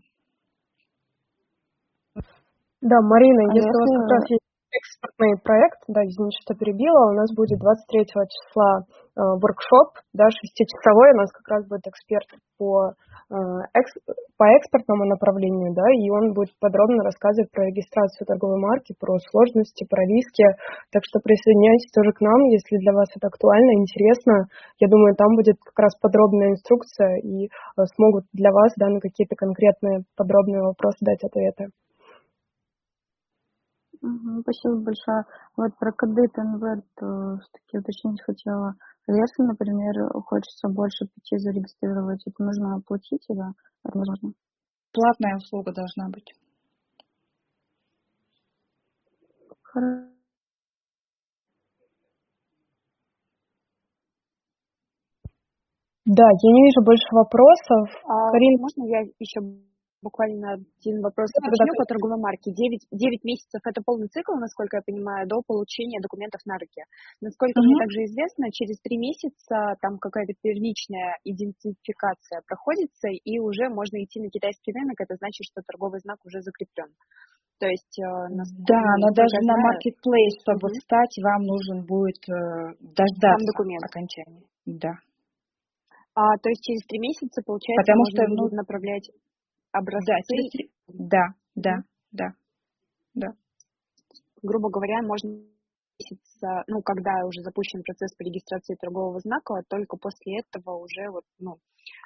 [2.81, 4.44] Да, Марина, а если, если у вас как раз есть
[5.05, 11.13] экспортный проект, да, извините, что перебила, у нас будет 23 числа э, воркшоп, да, шестичасовой,
[11.13, 12.25] у нас как раз будет эксперт
[12.57, 12.93] по,
[13.29, 13.35] э,
[14.37, 19.85] по экспортному направлению, да, и он будет подробно рассказывать про регистрацию торговой марки, про сложности,
[19.85, 20.45] про риски,
[20.91, 24.49] так что присоединяйтесь тоже к нам, если для вас это актуально, интересно,
[24.81, 27.49] я думаю, там будет как раз подробная инструкция, и э,
[27.95, 31.69] смогут для вас, да, на какие-то конкретные подробные вопросы дать ответы.
[34.05, 35.23] Угу, спасибо большое.
[35.57, 38.75] Вот про коды Конверт все-таки уточнить хотела.
[39.07, 39.93] Если, например,
[40.25, 43.43] хочется больше пяти зарегистрировать, это нужно оплатить или
[43.83, 44.33] это возможно?
[44.93, 46.33] Платная услуга должна быть.
[49.63, 50.11] Хорошо.
[56.05, 57.89] Да, я не вижу больше вопросов.
[58.05, 59.41] А, Карин, можно я еще
[60.05, 62.53] буквально один вопрос да, уточню да, по торговой марке.
[62.53, 66.85] 9, 9 месяцев– это полный цикл, насколько я понимаю, до получения документов на руке.
[67.25, 67.65] Насколько угу.
[67.65, 74.21] мне также известно, через 3 месяца там какая-то первичная идентификация проходится, и уже можно идти
[74.21, 76.93] на китайский рынок, это значит, что торговый знак уже закреплен.
[77.57, 78.05] То есть, э,
[78.67, 80.75] да, но даже знаю, на marketplace, чтобы угу.
[80.77, 83.83] встать, вам нужен будет э, дождаться документ.
[83.89, 84.45] окончания.
[84.65, 84.93] Да.
[86.15, 89.11] А, то есть через три месяца, получается, Потому можно что, ну, направлять
[89.77, 90.67] образцы.
[90.87, 91.75] Да, да,
[92.11, 92.27] да,
[93.13, 93.27] да.
[94.41, 95.41] Грубо говоря, можно
[96.67, 101.55] ну, когда уже запущен процесс по регистрации торгового знака, только после этого уже вот, ну,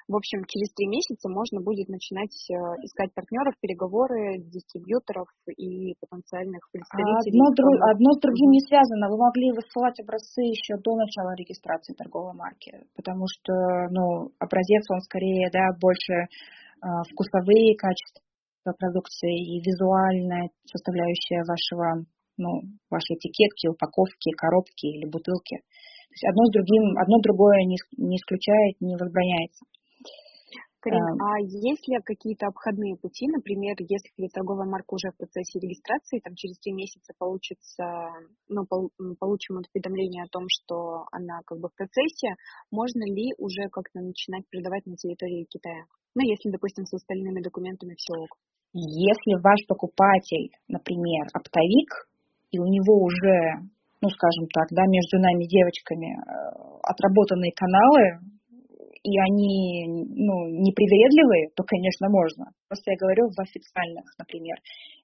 [0.08, 6.66] в общем, через три месяца можно будет начинать э, искать партнеров, переговоры, дистрибьюторов и потенциальных
[6.72, 7.38] представителей.
[7.38, 9.10] Одно, друг, одно с другим не связано.
[9.10, 13.54] Вы могли высылать образцы еще до начала регистрации торговой марки, потому что,
[13.90, 16.28] ну, образец, он скорее, да, больше
[16.82, 18.22] вкусовые качества
[18.78, 22.06] продукции и визуальная составляющая вашего,
[22.38, 25.58] ну, вашей этикетки, упаковки, коробки или бутылки.
[25.58, 29.66] То есть одно с другим, одно другое не, не исключает, не возбраняется.
[30.80, 35.60] Карин, а, а есть ли какие-то обходные пути, например, если торговая марка уже в процессе
[35.60, 37.84] регистрации, там через три месяца получится,
[38.48, 38.64] ну,
[39.20, 42.40] получим уведомление о том, что она как бы в процессе,
[42.72, 45.84] можно ли уже как-то начинать продавать на территории Китая?
[46.16, 48.40] Ну, если, допустим, с остальными документами все ок.
[48.72, 52.08] Если ваш покупатель, например, оптовик,
[52.52, 53.68] и у него уже,
[54.02, 58.39] ну, скажем так, да, между нами девочками э, отработанные каналы,
[59.04, 62.52] и они ну, непривередливые, то, конечно, можно.
[62.68, 64.58] Просто я говорю в официальных, например,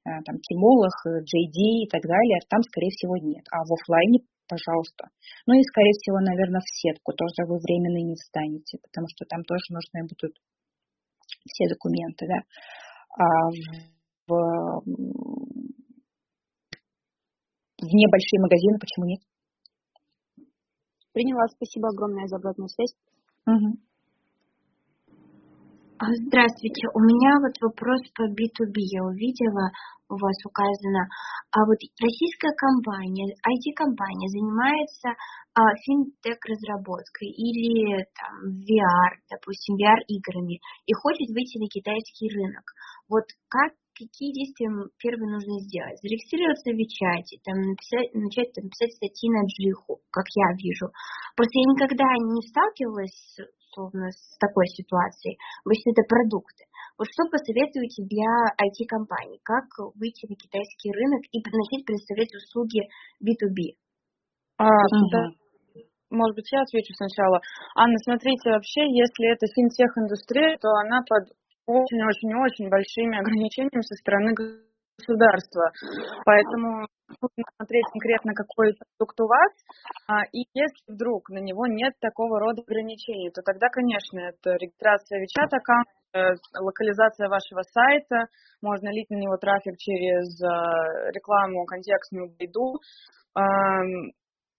[0.04, 3.46] э, там, Тимолах, JD и так далее, там, скорее всего, нет.
[3.52, 5.08] А в офлайне, пожалуйста.
[5.48, 9.44] Ну и, скорее всего, наверное, в сетку тоже вы временно не встанете, потому что там
[9.44, 10.36] тоже нужны будут
[11.48, 12.44] все документы, да.
[13.16, 13.50] А
[14.28, 14.32] в,
[17.80, 19.22] в небольшие магазины почему нет?
[21.14, 22.92] Приняла, спасибо огромное за обратную связь.
[23.46, 23.78] Угу.
[25.96, 28.78] Здравствуйте, у меня вот вопрос по B2B.
[28.92, 29.72] Я увидела,
[30.10, 31.08] у вас указано,
[31.52, 35.10] а вот российская компания, IT-компания занимается
[35.54, 38.34] а, финтех-разработкой или там
[38.66, 42.66] VR, допустим, VR-играми и хочет выйти на китайский рынок.
[43.08, 44.70] Вот как какие действия
[45.00, 45.98] первые нужно сделать?
[46.04, 50.92] Зарегистрироваться в Вичате, там написать, начать там, писать статьи на Джиху, как я вижу.
[51.36, 53.40] Просто я никогда не сталкивалась
[53.76, 55.40] условно с такой ситуацией.
[55.64, 56.68] Обычно это продукты.
[56.98, 59.40] Вот что посоветуете для IT-компаний?
[59.44, 59.68] Как
[60.00, 62.88] выйти на китайский рынок и начать предоставлять услуги
[63.20, 63.76] B2B?
[64.58, 65.36] А, угу.
[66.12, 67.42] может быть, я отвечу сначала.
[67.76, 71.36] Анна, смотрите, вообще, если это финтех-индустрия, то она под
[71.68, 75.72] очень-очень-очень большими ограничениями со стороны государства.
[76.26, 76.88] Поэтому
[77.22, 79.52] нужно смотреть конкретно, какой продукт у вас,
[80.08, 85.22] а, и если вдруг на него нет такого рода ограничений, то тогда, конечно, это регистрация
[85.22, 88.28] WeChat аккаунта, э, локализация вашего сайта,
[88.62, 92.80] можно лить на него трафик через э, рекламу контекстную Байду,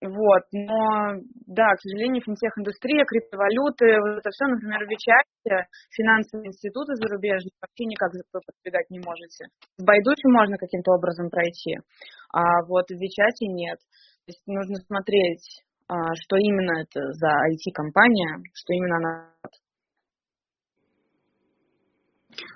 [0.02, 1.16] вот, но,
[1.46, 7.84] да, к сожалению, финтех-индустрия, криптовалюты, вот это все, например, в Вичате, финансовые институты зарубежные вообще
[7.88, 9.48] никак продвигать не можете.
[9.78, 11.80] В Байдуте можно каким-то образом пройти,
[12.28, 13.78] а вот в Вичате нет.
[14.26, 19.12] То есть нужно смотреть, а, что именно это за IT-компания, что именно она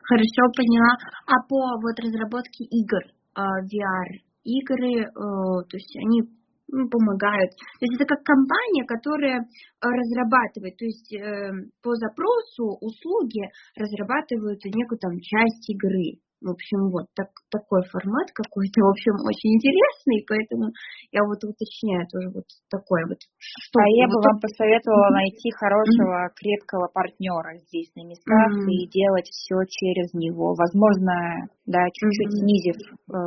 [0.05, 0.93] Хорошо, поняла.
[1.25, 3.01] А по вот разработке игр,
[3.35, 6.23] а, VR, игры, э, то есть они
[6.71, 7.51] помогают.
[7.79, 9.45] То есть это как компания, которая э,
[9.83, 11.51] разрабатывает, то есть э,
[11.83, 13.43] по запросу услуги
[13.77, 16.21] разрабатывают некую там часть игры.
[16.41, 20.73] В общем, вот так, такой формат какой-то, в общем, очень интересный, поэтому
[21.13, 23.21] я вот уточняю тоже вот такой вот.
[23.37, 28.73] Что а я бы вам посоветовала найти хорошего, крепкого партнера здесь на местах mm-hmm.
[28.73, 30.57] и делать все через него.
[30.57, 32.41] Возможно, да, чуть-чуть mm-hmm.
[32.41, 33.21] снизив э,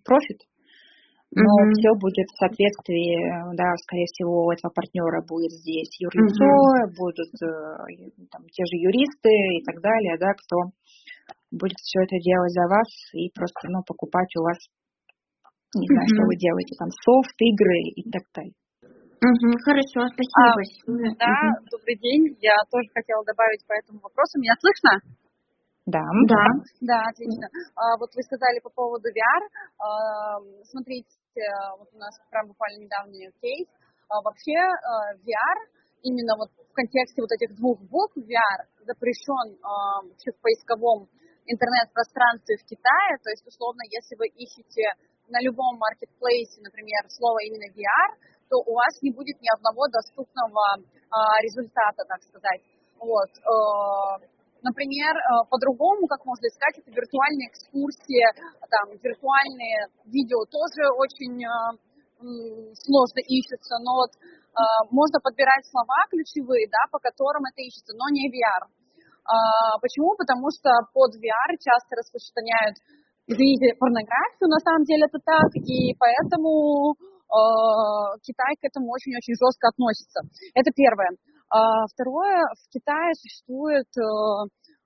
[0.00, 0.40] профит,
[1.34, 1.74] но mm-hmm.
[1.74, 3.18] все будет в соответствии,
[3.58, 6.94] да, скорее всего, у этого партнера будет здесь юрлицо, mm-hmm.
[6.94, 7.50] будут э,
[8.30, 10.70] там, те же юристы и так далее, да, кто
[11.50, 14.58] будет все это делать за вас и просто, ну, покупать у вас,
[15.74, 16.14] не знаю, mm-hmm.
[16.14, 18.54] что вы делаете, там, софт, игры и так далее.
[19.24, 20.36] Угу, хорошо, спасибо.
[20.36, 21.64] А, да, угу.
[21.72, 22.36] добрый день.
[22.44, 24.36] Я тоже хотела добавить по этому вопросу.
[24.36, 25.00] Меня слышно?
[25.86, 26.04] Да.
[26.28, 26.44] Да.
[26.80, 27.48] Да, отлично.
[27.72, 29.42] А, вот вы сказали по поводу VR.
[29.80, 31.08] А, смотрите,
[31.78, 33.68] вот у нас прям буквально недавний кейс.
[34.08, 35.58] А, вообще а, VR
[36.02, 41.08] именно вот в контексте вот этих двух букв VR запрещен а, вообще в поисковом
[41.46, 43.18] интернет-пространстве в Китае.
[43.22, 44.84] То есть, условно, если вы ищете
[45.28, 48.10] на любом маркетплейсе, например, слово именно VR,
[48.50, 50.62] то у вас не будет ни одного доступного
[51.10, 52.62] а, результата, так сказать.
[53.00, 53.30] Вот.
[54.64, 58.24] Например, э, по-другому, как можно искать, это виртуальные экскурсии,
[58.72, 61.52] там, виртуальные видео тоже очень э,
[62.72, 68.08] сложно ищутся, но вот э, можно подбирать слова ключевые, да, по которым это ищется, но
[68.08, 68.72] не VR.
[69.24, 70.16] А, почему?
[70.16, 72.76] Потому что под VR часто распространяют,
[73.28, 76.96] видите, порнографию, на самом деле это так, и поэтому
[78.20, 80.20] Китай к этому очень-очень жестко относится.
[80.52, 81.16] Это первое.
[81.50, 84.02] А, второе, в Китае существует э,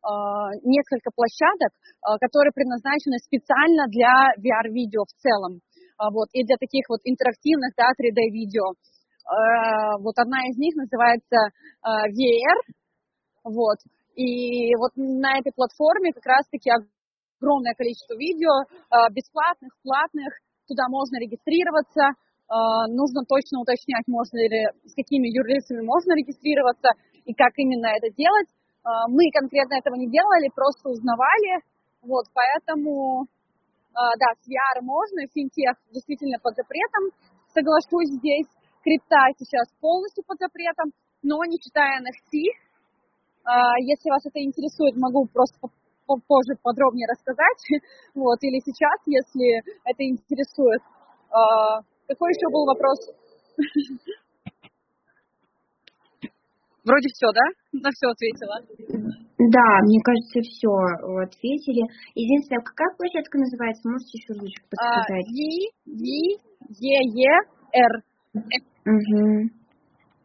[0.02, 1.72] а, несколько площадок,
[2.02, 5.60] а, которые предназначены специально для VR-видео в целом.
[5.98, 8.70] Вот, и для таких вот интерактивных, да, 3D-видео.
[9.98, 11.50] Вот одна из них называется
[11.82, 12.58] VR.
[13.42, 13.78] Вот.
[14.14, 18.62] И вот на этой платформе как раз-таки огромное количество видео,
[19.10, 22.14] бесплатных, платных, туда можно регистрироваться,
[22.88, 28.48] нужно точно уточнять, можно ли, с какими юрлицами можно регистрироваться и как именно это делать.
[28.88, 31.60] А, мы конкретно этого не делали, просто узнавали,
[32.00, 33.26] вот, поэтому,
[33.92, 37.12] а, да, с VR можно, финтех действительно под запретом,
[37.52, 38.48] соглашусь здесь,
[38.82, 40.92] крипта сейчас полностью под запретом,
[41.22, 42.64] но не читая NFT.
[43.80, 45.56] Если вас это интересует, могу просто
[46.06, 47.60] позже подробнее рассказать,
[48.14, 50.82] вот, или сейчас, если это интересует.
[52.08, 52.98] Какой еще был вопрос?
[56.84, 57.44] Вроде все, да?
[57.84, 58.56] На все ответила.
[59.36, 60.72] Да, мне кажется, все
[61.20, 61.84] ответили.
[62.14, 63.88] Единственное, какая площадка называется?
[63.90, 65.28] Можете еще разочек подсказать?
[65.36, 66.40] И, И,
[66.80, 67.44] Е, Е,
[67.76, 67.92] Р.
[68.32, 69.52] Угу.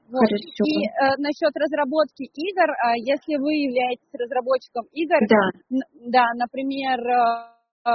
[0.07, 0.23] Вот.
[0.23, 0.63] Хорошо.
[0.63, 5.51] И э, насчет разработки игр, э, если вы являетесь разработчиком игр, да,
[6.07, 7.53] да например, э,
[7.85, 7.91] Э,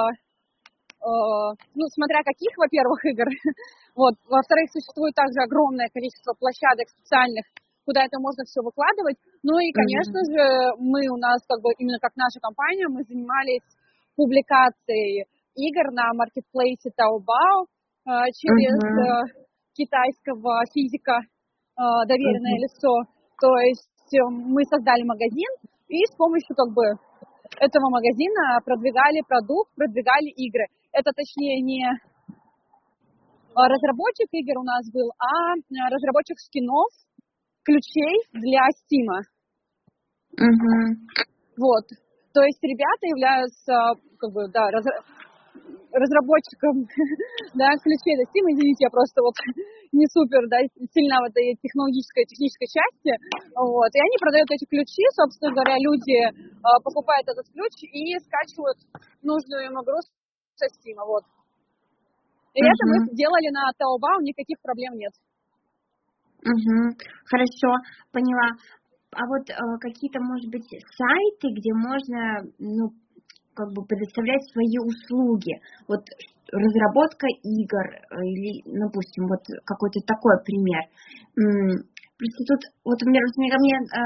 [1.01, 3.27] ну, смотря каких, во-первых, игр,
[3.95, 7.47] вот, во-вторых, существует также огромное количество площадок специальных,
[7.87, 9.17] куда это можно все выкладывать.
[9.43, 10.33] Ну и, конечно mm-hmm.
[10.35, 10.45] же,
[10.83, 13.65] мы у нас, как бы, именно как наша компания, мы занимались
[14.17, 17.67] публикацией игр на маркетплейсе Taobao
[18.07, 19.47] э, через mm-hmm.
[19.75, 21.23] китайского физика
[21.79, 22.67] доверенное mm-hmm.
[22.67, 22.93] лицо.
[23.41, 25.47] То есть мы создали магазин
[25.87, 26.83] и с помощью как бы
[27.61, 30.67] этого магазина продвигали продукт, продвигали игры
[30.99, 31.87] это точнее не
[33.55, 36.91] а, разработчик игр у нас был, а, а разработчик скинов,
[37.63, 39.23] ключей для Стима.
[40.35, 40.75] Угу.
[41.59, 41.87] Вот.
[42.35, 43.75] То есть ребята являются,
[44.19, 44.85] как бы, да, раз,
[45.91, 46.87] разработчиком,
[47.55, 48.47] да, ключей для Steam.
[48.51, 49.35] Извините, я просто вот
[49.93, 50.59] не супер, да,
[50.95, 53.13] сильно в этой технологической, технической части.
[53.55, 53.91] Вот.
[53.95, 56.33] И они продают эти ключи, собственно говоря, люди э,
[56.83, 58.79] покупают этот ключ и скачивают
[59.23, 59.99] нужную им игру
[60.67, 61.25] Steam, вот.
[62.55, 62.67] И uh-huh.
[62.67, 65.13] это мы сделали на Taobao, никаких проблем нет.
[66.43, 66.95] Угу,
[67.27, 67.71] хорошо,
[68.13, 68.55] поняла.
[69.15, 72.91] А вот э, какие-то, может быть, сайты, где можно, ну,
[73.55, 75.59] как бы предоставлять свои услуги.
[75.89, 76.05] Вот
[76.53, 80.83] разработка игр э, или, допустим, вот какой-то такой пример.
[82.19, 84.03] Просто тут, вот, например, ко мне э,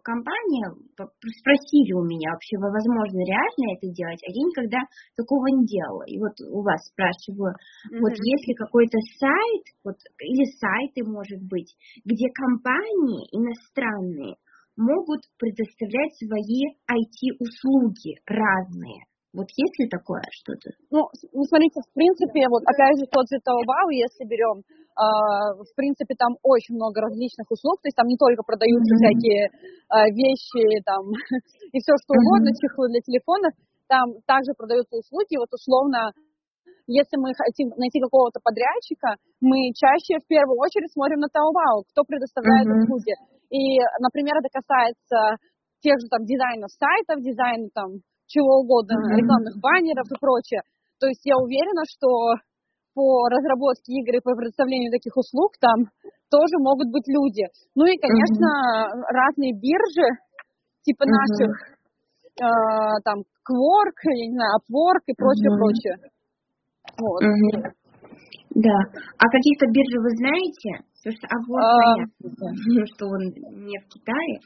[0.00, 0.66] компания
[0.96, 4.80] спросили у меня вообще, возможно, реально это делать, а я никогда
[5.12, 6.04] такого не делала.
[6.08, 8.00] И вот у вас спрашиваю, mm-hmm.
[8.00, 11.76] вот если какой-то сайт, вот, или сайты, может быть,
[12.08, 14.40] где компании иностранные
[14.80, 19.04] могут предоставлять свои IT-услуги разные.
[19.30, 20.74] Вот есть ли такое что-то?
[20.90, 25.06] Ну, ну, смотрите, в принципе, вот опять же тот же Taobao, если берем, э,
[25.62, 29.02] в принципе, там очень много различных услуг, то есть там не только продаются mm-hmm.
[29.06, 31.14] всякие э, вещи там
[31.74, 32.26] и все что mm-hmm.
[32.26, 33.52] угодно, чехлы для телефонов,
[33.86, 36.10] там также продаются услуги, вот условно
[36.90, 42.02] если мы хотим найти какого-то подрядчика, мы чаще в первую очередь смотрим на Taobao, кто
[42.02, 42.82] предоставляет uh-huh.
[42.82, 43.14] услуги.
[43.54, 45.38] И, например, это касается
[45.86, 49.18] тех же там дизайнов сайтов, дизайна там чего угодно, mm-hmm.
[49.18, 50.62] рекламных баннеров и прочее.
[51.02, 52.38] То есть я уверена, что
[52.94, 55.90] по разработке игр и по предоставлению таких услуг там
[56.30, 57.44] тоже могут быть люди.
[57.74, 59.02] Ну и, конечно, mm-hmm.
[59.10, 60.08] разные биржи,
[60.86, 61.18] типа mm-hmm.
[61.18, 61.50] наших,
[62.38, 62.48] э,
[63.02, 65.58] там, Quark, я не знаю, Upwork и прочее, mm-hmm.
[65.58, 65.96] прочее.
[67.02, 67.20] Вот.
[67.26, 67.80] Mm-hmm.
[68.62, 68.78] Да.
[69.18, 70.70] А каких-то биржи вы знаете?
[71.00, 73.22] Потому что Upwork, а, понятно, что он
[73.64, 74.36] не в Китае.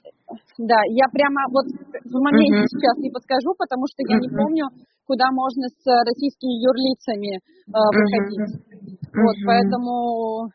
[0.63, 2.71] Да, я прямо вот в моменте uh-huh.
[2.71, 4.23] сейчас не подскажу, потому что я uh-huh.
[4.23, 4.65] не помню,
[5.03, 8.55] куда можно с российскими юрлицами uh, выходить.
[8.55, 9.19] Uh-huh.
[9.19, 10.55] Вот, поэтому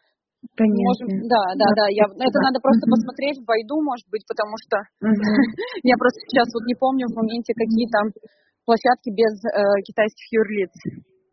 [0.56, 0.88] Понятно.
[0.88, 1.86] Можем, да, да, да.
[1.92, 4.80] Я, это надо просто посмотреть в Байду, может быть, потому что
[5.84, 8.08] я просто сейчас вот не помню в моменте, какие там
[8.64, 10.72] площадки без э, китайских юрлиц.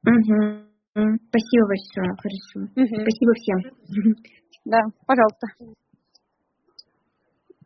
[0.02, 0.66] Uh-huh.
[0.96, 2.58] Спасибо большое, хорошо.
[2.72, 2.96] Угу.
[3.04, 3.58] Спасибо всем.
[4.66, 5.46] Да, пожалуйста.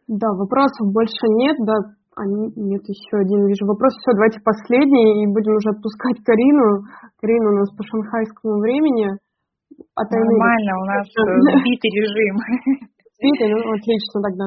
[0.06, 3.94] Да, вопросов больше нет, да, а нет, еще один вижу вопрос.
[3.96, 6.84] Все, давайте последний, и будем уже отпускать Карину.
[7.16, 9.16] Карина у нас по шанхайскому времени.
[9.96, 12.36] А Нормально, у нас сбитый режим.
[13.16, 14.46] Сбитый, ну отлично тогда.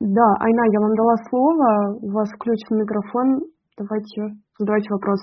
[0.00, 3.44] Да, Айна, я вам дала слово, у вас включен микрофон,
[3.76, 5.20] давайте задавайте вопрос.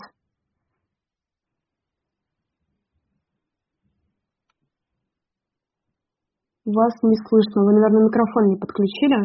[6.69, 7.65] Вас не слышно.
[7.65, 9.17] Вы, наверное, микрофон не подключили.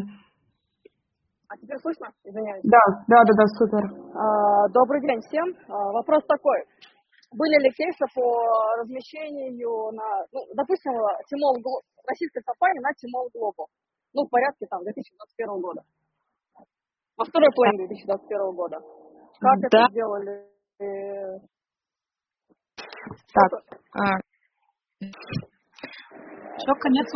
[1.49, 2.09] А теперь слышно?
[2.25, 2.65] Извиняюсь.
[2.65, 3.85] Да, да, да, да, супер.
[4.17, 5.45] А, добрый день всем.
[5.69, 6.65] А, вопрос такой.
[7.37, 8.25] Были ли кейсы по
[8.81, 10.93] размещению на, ну, допустим,
[11.29, 11.61] Тимол,
[12.09, 13.67] российской компании на Тимол Global?
[14.15, 15.83] Ну, в порядке там 2021 года.
[17.17, 18.79] Во второй половине 2021 года.
[19.41, 19.67] Как да.
[19.67, 20.49] это сделали?
[23.35, 23.53] Так.
[26.55, 26.59] А.
[26.59, 27.07] Все, конец.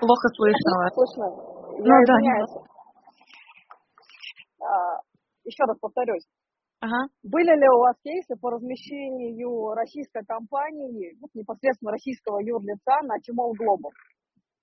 [0.00, 0.92] Плохо слышно вас.
[0.94, 1.26] Слышно.
[1.78, 2.04] Ну Я ну.
[2.06, 2.14] Да.
[4.62, 5.00] А,
[5.44, 6.26] еще раз повторюсь.
[6.80, 7.08] Ага.
[7.22, 13.92] Были ли у вас кейсы по размещению российской компании, непосредственно российского юрлица на Тимол Глобал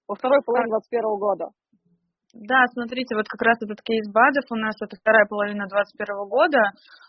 [0.07, 1.51] во второй половине 2021 года?
[2.33, 6.61] Да, смотрите, вот как раз этот кейс БАДов у нас это вторая половина 2021 года,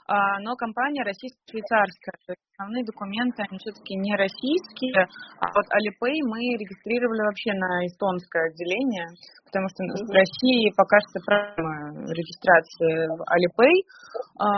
[0.09, 2.41] а, но компания российско-швейцарская.
[2.57, 5.05] Основные документы, они все-таки не российские,
[5.41, 9.09] а вот Alipay мы регистрировали вообще на эстонское отделение,
[9.45, 13.77] потому что в России пока что проблема регистрации в Alipay.
[14.41, 14.49] А,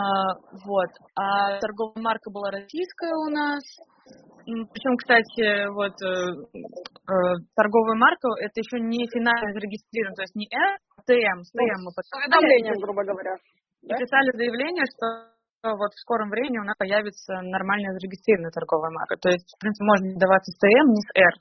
[0.62, 0.90] вот.
[1.18, 3.62] А торговая марка была российская у нас,
[4.44, 6.10] причем, кстати, вот э,
[6.50, 7.14] э,
[7.54, 11.80] торговая марка это еще не финально зарегистрирована, то есть не Р, а ТМ, с ТМ
[11.86, 12.26] мы подписали.
[12.26, 13.38] Уведомлением, грубо говоря.
[13.82, 13.96] Да?
[13.96, 15.30] Писали заявление, что
[15.62, 19.14] вот в скором времени у нас появится нормально зарегистрированная торговая марка.
[19.22, 21.34] То есть, в принципе, можно не даваться с ТМ, не с Р.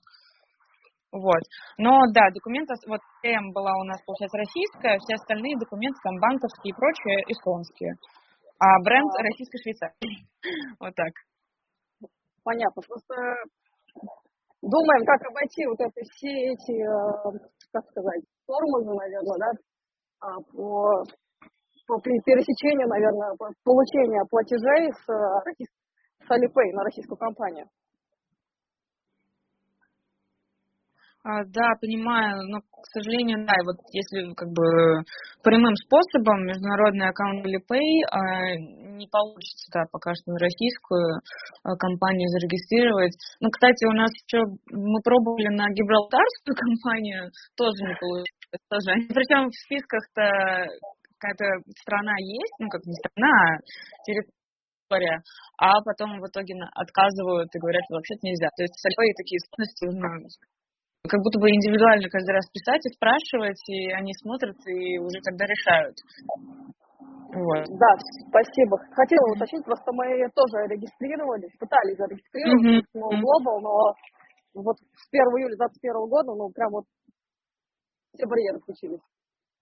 [1.11, 1.43] Вот.
[1.77, 6.71] Но да, документы, вот ТМ была у нас, получается, российская, все остальные документы, там, банковские
[6.71, 7.97] и прочие, эстонские.
[8.61, 9.23] А бренд а.
[9.25, 10.29] российско-швейцарский.
[10.79, 11.11] Вот так.
[12.43, 12.81] Понятно.
[12.81, 13.13] Просто
[14.61, 17.39] думаем, как обойти вот это все эти, э,
[17.71, 19.51] как сказать, формулы, наверное, да,
[20.21, 21.03] а, по,
[21.87, 25.65] по пересечению, наверное, получения платежей с, э,
[26.25, 27.67] с Alipay на российскую компанию.
[31.23, 35.05] А, да, понимаю, но, к сожалению, да, и вот если как бы
[35.45, 38.57] прямым способом международный аккаунт Alipay а,
[38.97, 41.21] не получится, да, пока что на российскую
[41.61, 43.13] а, компанию зарегистрировать.
[43.39, 44.41] Ну, кстати, у нас еще
[44.73, 48.41] мы пробовали на гибралтарскую компанию, тоже не получилось.
[48.67, 48.91] Тоже.
[49.13, 50.25] Причем в списках-то
[51.21, 51.45] какая-то
[51.85, 53.61] страна есть, ну как не страна, а
[54.09, 55.21] территория,
[55.61, 58.49] а потом в итоге отказывают и говорят, вообще-то нельзя.
[58.57, 59.85] То есть любые такие сложности
[61.07, 65.45] как будто бы индивидуально каждый раз писать и спрашивать, и они смотрят и уже тогда
[65.45, 65.97] решают.
[67.31, 67.63] Вот.
[67.79, 67.91] Да,
[68.29, 68.77] спасибо.
[68.91, 73.11] Хотела уточнить, просто мы тоже регистрировались, пытались зарегистрироваться mm-hmm.
[73.11, 73.75] в Global, но
[74.61, 76.85] вот с 1 июля 2021 года, ну, прям вот
[78.13, 79.03] все барьеры включились.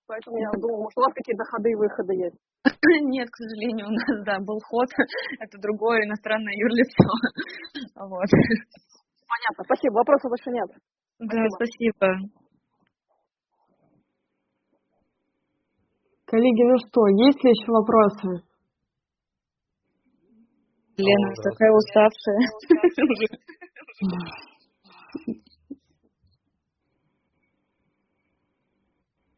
[0.10, 2.40] Поэтому я думала, может, у вас какие-то ходы и выходы есть.
[3.14, 4.90] Нет, к сожалению, у нас, да, был ход.
[5.40, 7.10] Это другое иностранное юрлицо.
[8.10, 8.30] Вот.
[9.30, 9.94] Понятно, спасибо.
[10.02, 10.70] Вопросов больше нет.
[11.20, 12.08] Да, спасибо.
[16.26, 18.44] Коллеги, ну что, есть ли еще вопросы?
[20.98, 22.40] Лена, такая уставшая.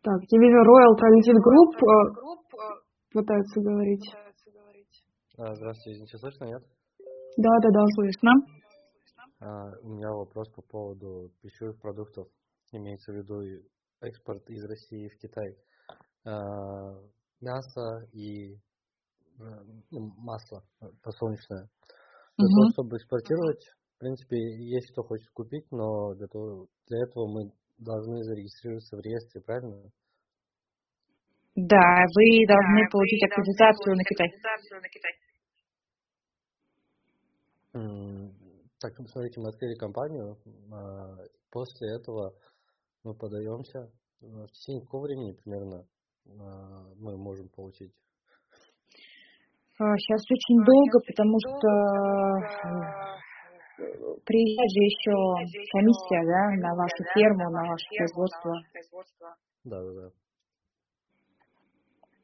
[0.04, 1.78] Так, я вижу Royal Transit Group
[3.14, 4.04] пытаются говорить.
[5.38, 6.64] А, здравствуйте, извините, слышно, нет?
[7.38, 8.32] Да, да, да, слышно.
[9.42, 12.28] А, у меня вопрос по поводу пищевых продуктов.
[12.72, 13.42] Имеется в виду
[14.02, 15.58] экспорт из России в Китай.
[16.26, 16.32] А,
[17.42, 18.56] мясо и
[19.90, 20.64] ну, масло
[21.02, 21.68] подсолнечное.
[22.38, 22.54] Для угу.
[22.54, 23.66] того, чтобы экспортировать,
[23.96, 29.00] в принципе, есть кто хочет купить, но для, того, для этого мы должны зарегистрироваться в
[29.02, 29.92] реестре, правильно?
[31.56, 34.30] Да, вы должны да, получить аккредитацию на Китай.
[38.82, 40.38] Так, смотрите, мы открыли компанию.
[40.74, 41.14] А,
[41.52, 42.34] после этого
[43.04, 43.92] мы подаемся.
[44.22, 45.86] В течение какого времени примерно
[46.26, 47.94] а, мы можем получить?
[49.78, 51.70] Сейчас а, очень долго, потому что
[54.26, 55.14] приезжает же еще
[55.78, 58.52] комиссия, да, на вашу ферму, на ваше производство.
[59.64, 60.10] Да, да, да.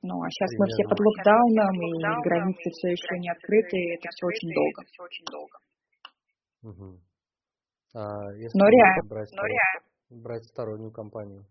[0.02, 4.10] Ну, а сейчас мы все под локдауном, и границы все еще не открыты, и это
[4.10, 4.82] все очень долго.
[6.64, 7.00] Угу.
[7.96, 10.24] А если но реально, брать, но реально.
[10.24, 11.46] брать стороннюю компанию,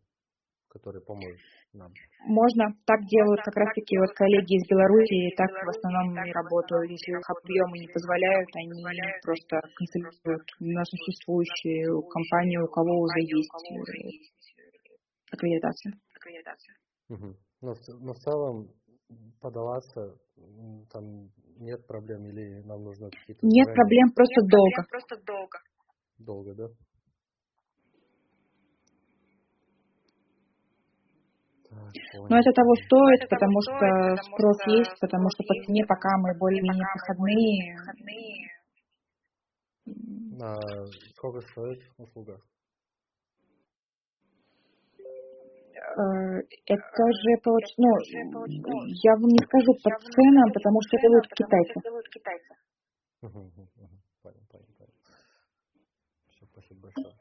[0.68, 1.40] которая поможет
[1.72, 1.92] нам?
[2.26, 2.74] Можно.
[2.84, 6.90] Так делают как раз-таки вот коллеги из Беларуси, так в основном и работают.
[6.90, 8.82] Если их объемы не позволяют, они
[9.22, 14.70] просто консолидируют на существующую компанию, у кого уже есть э,
[15.32, 15.94] аккредитация.
[17.08, 17.36] Угу.
[17.62, 18.68] Но, но в целом
[19.40, 20.14] подаваться
[20.92, 23.46] там нет проблем или нам нужно какие-то...
[23.46, 24.74] Нет проблем, просто нет долго.
[24.74, 25.58] Проблем, просто долго.
[26.18, 26.68] Долго, да?
[32.28, 35.54] Но это того стоит, это потому того что стоит, спрос что есть, потому что по
[35.64, 37.76] цене пока мы более-менее проходные.
[40.40, 40.54] А
[41.14, 42.40] сколько стоит услуга?
[44.98, 47.30] Э, это же,
[47.78, 47.90] ну,
[49.02, 51.80] я вам не скажу по ценам, потому что это делают китайцы.
[53.20, 53.50] Понял,
[54.22, 54.92] понял, понял.
[56.28, 57.14] Все, спасибо большое.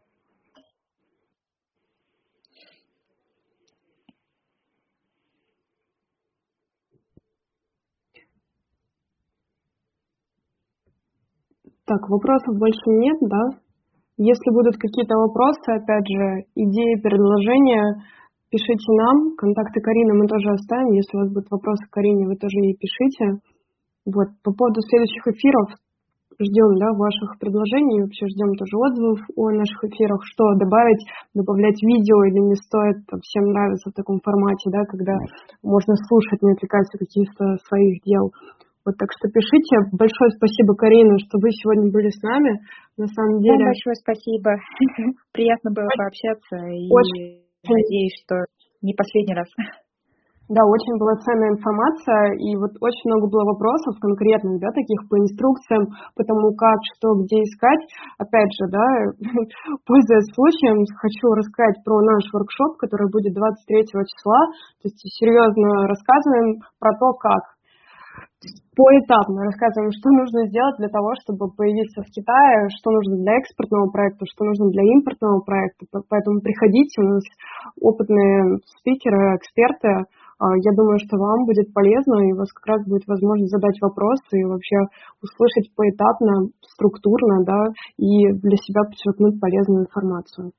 [11.86, 13.42] Так, вопросов больше нет, да?
[14.18, 18.02] Если будут какие-то вопросы, опять же, идеи, предложения,
[18.50, 19.36] пишите нам.
[19.38, 20.92] Контакты Карины мы тоже оставим.
[20.94, 23.42] Если у вас будут вопросы к Карине, вы тоже ей пишите.
[24.06, 25.74] Вот, по поводу следующих эфиров,
[26.38, 31.02] ждем да, ваших предложений, вообще ждем тоже отзывов о наших эфирах, что добавить,
[31.34, 35.18] добавлять видео или не стоит, всем нравится в таком формате, да, когда
[35.64, 38.32] можно слушать, не отвлекаясь от каких-то своих дел.
[38.86, 39.90] Вот так что пишите.
[39.98, 42.62] Большое спасибо, Карина, что вы сегодня были с нами.
[42.98, 43.66] На самом деле...
[43.66, 44.52] Вам большое спасибо.
[45.34, 46.58] Приятно было пообщаться.
[46.70, 46.86] И...
[46.94, 48.46] Очень Надеюсь, что
[48.82, 49.48] не последний раз.
[50.46, 55.18] Да, очень была ценная информация, и вот очень много было вопросов конкретных, да, таких по
[55.18, 57.82] инструкциям, по тому, как, что, где искать.
[58.22, 58.86] Опять же, да,
[59.90, 64.42] пользуясь случаем, хочу рассказать про наш воркшоп, который будет 23 числа,
[64.78, 67.55] то есть серьезно рассказываем про то, как
[68.76, 73.90] поэтапно рассказываем, что нужно сделать для того, чтобы появиться в Китае, что нужно для экспортного
[73.90, 75.86] проекта, что нужно для импортного проекта.
[76.10, 77.24] Поэтому приходите, у нас
[77.80, 80.06] опытные спикеры, эксперты.
[80.38, 83.80] А, я думаю, что вам будет полезно, и у вас как раз будет возможность задать
[83.80, 84.84] вопросы и вообще
[85.24, 90.52] услышать поэтапно, структурно, да, и для себя подчеркнуть полезную информацию.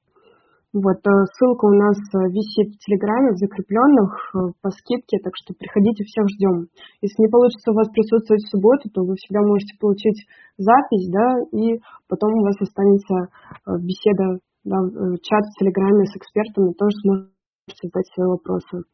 [0.77, 5.32] Вот, э, ссылка у нас э, висит в Телеграме, в закрепленных э, по скидке, так
[5.32, 6.69] что приходите, всех ждем.
[7.01, 10.28] Если не получится у вас присутствовать в субботу, то вы всегда можете получить
[10.61, 11.81] запись, да, и
[12.12, 13.32] потом у вас останется
[13.89, 14.77] беседа, да,
[15.24, 18.85] чат в Телеграме с экспертами, тоже сможете задать свои вопросы.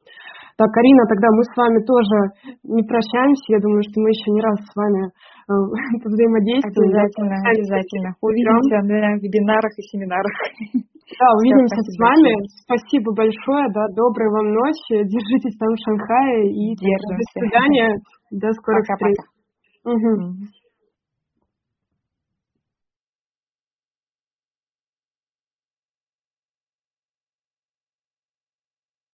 [0.54, 2.18] Так, Карина, тогда мы с вами тоже
[2.62, 3.58] не прощаемся.
[3.58, 5.10] Я думаю, что мы еще не раз с вами
[5.98, 6.94] взаимодействуем.
[6.94, 8.08] Обязательно, обязательно.
[8.22, 10.36] Увидимся на вебинарах и семинарах.
[11.18, 12.32] Да, увидимся Все, с вами.
[12.32, 12.62] Большое.
[12.64, 15.04] Спасибо большое, да, доброй вам ночи.
[15.04, 17.16] Держитесь там в Шанхае и Держимся.
[17.18, 17.88] до свидания.
[18.30, 19.16] До скорых Пока, встреч.
[19.84, 19.92] Пока.
[19.92, 20.61] Угу.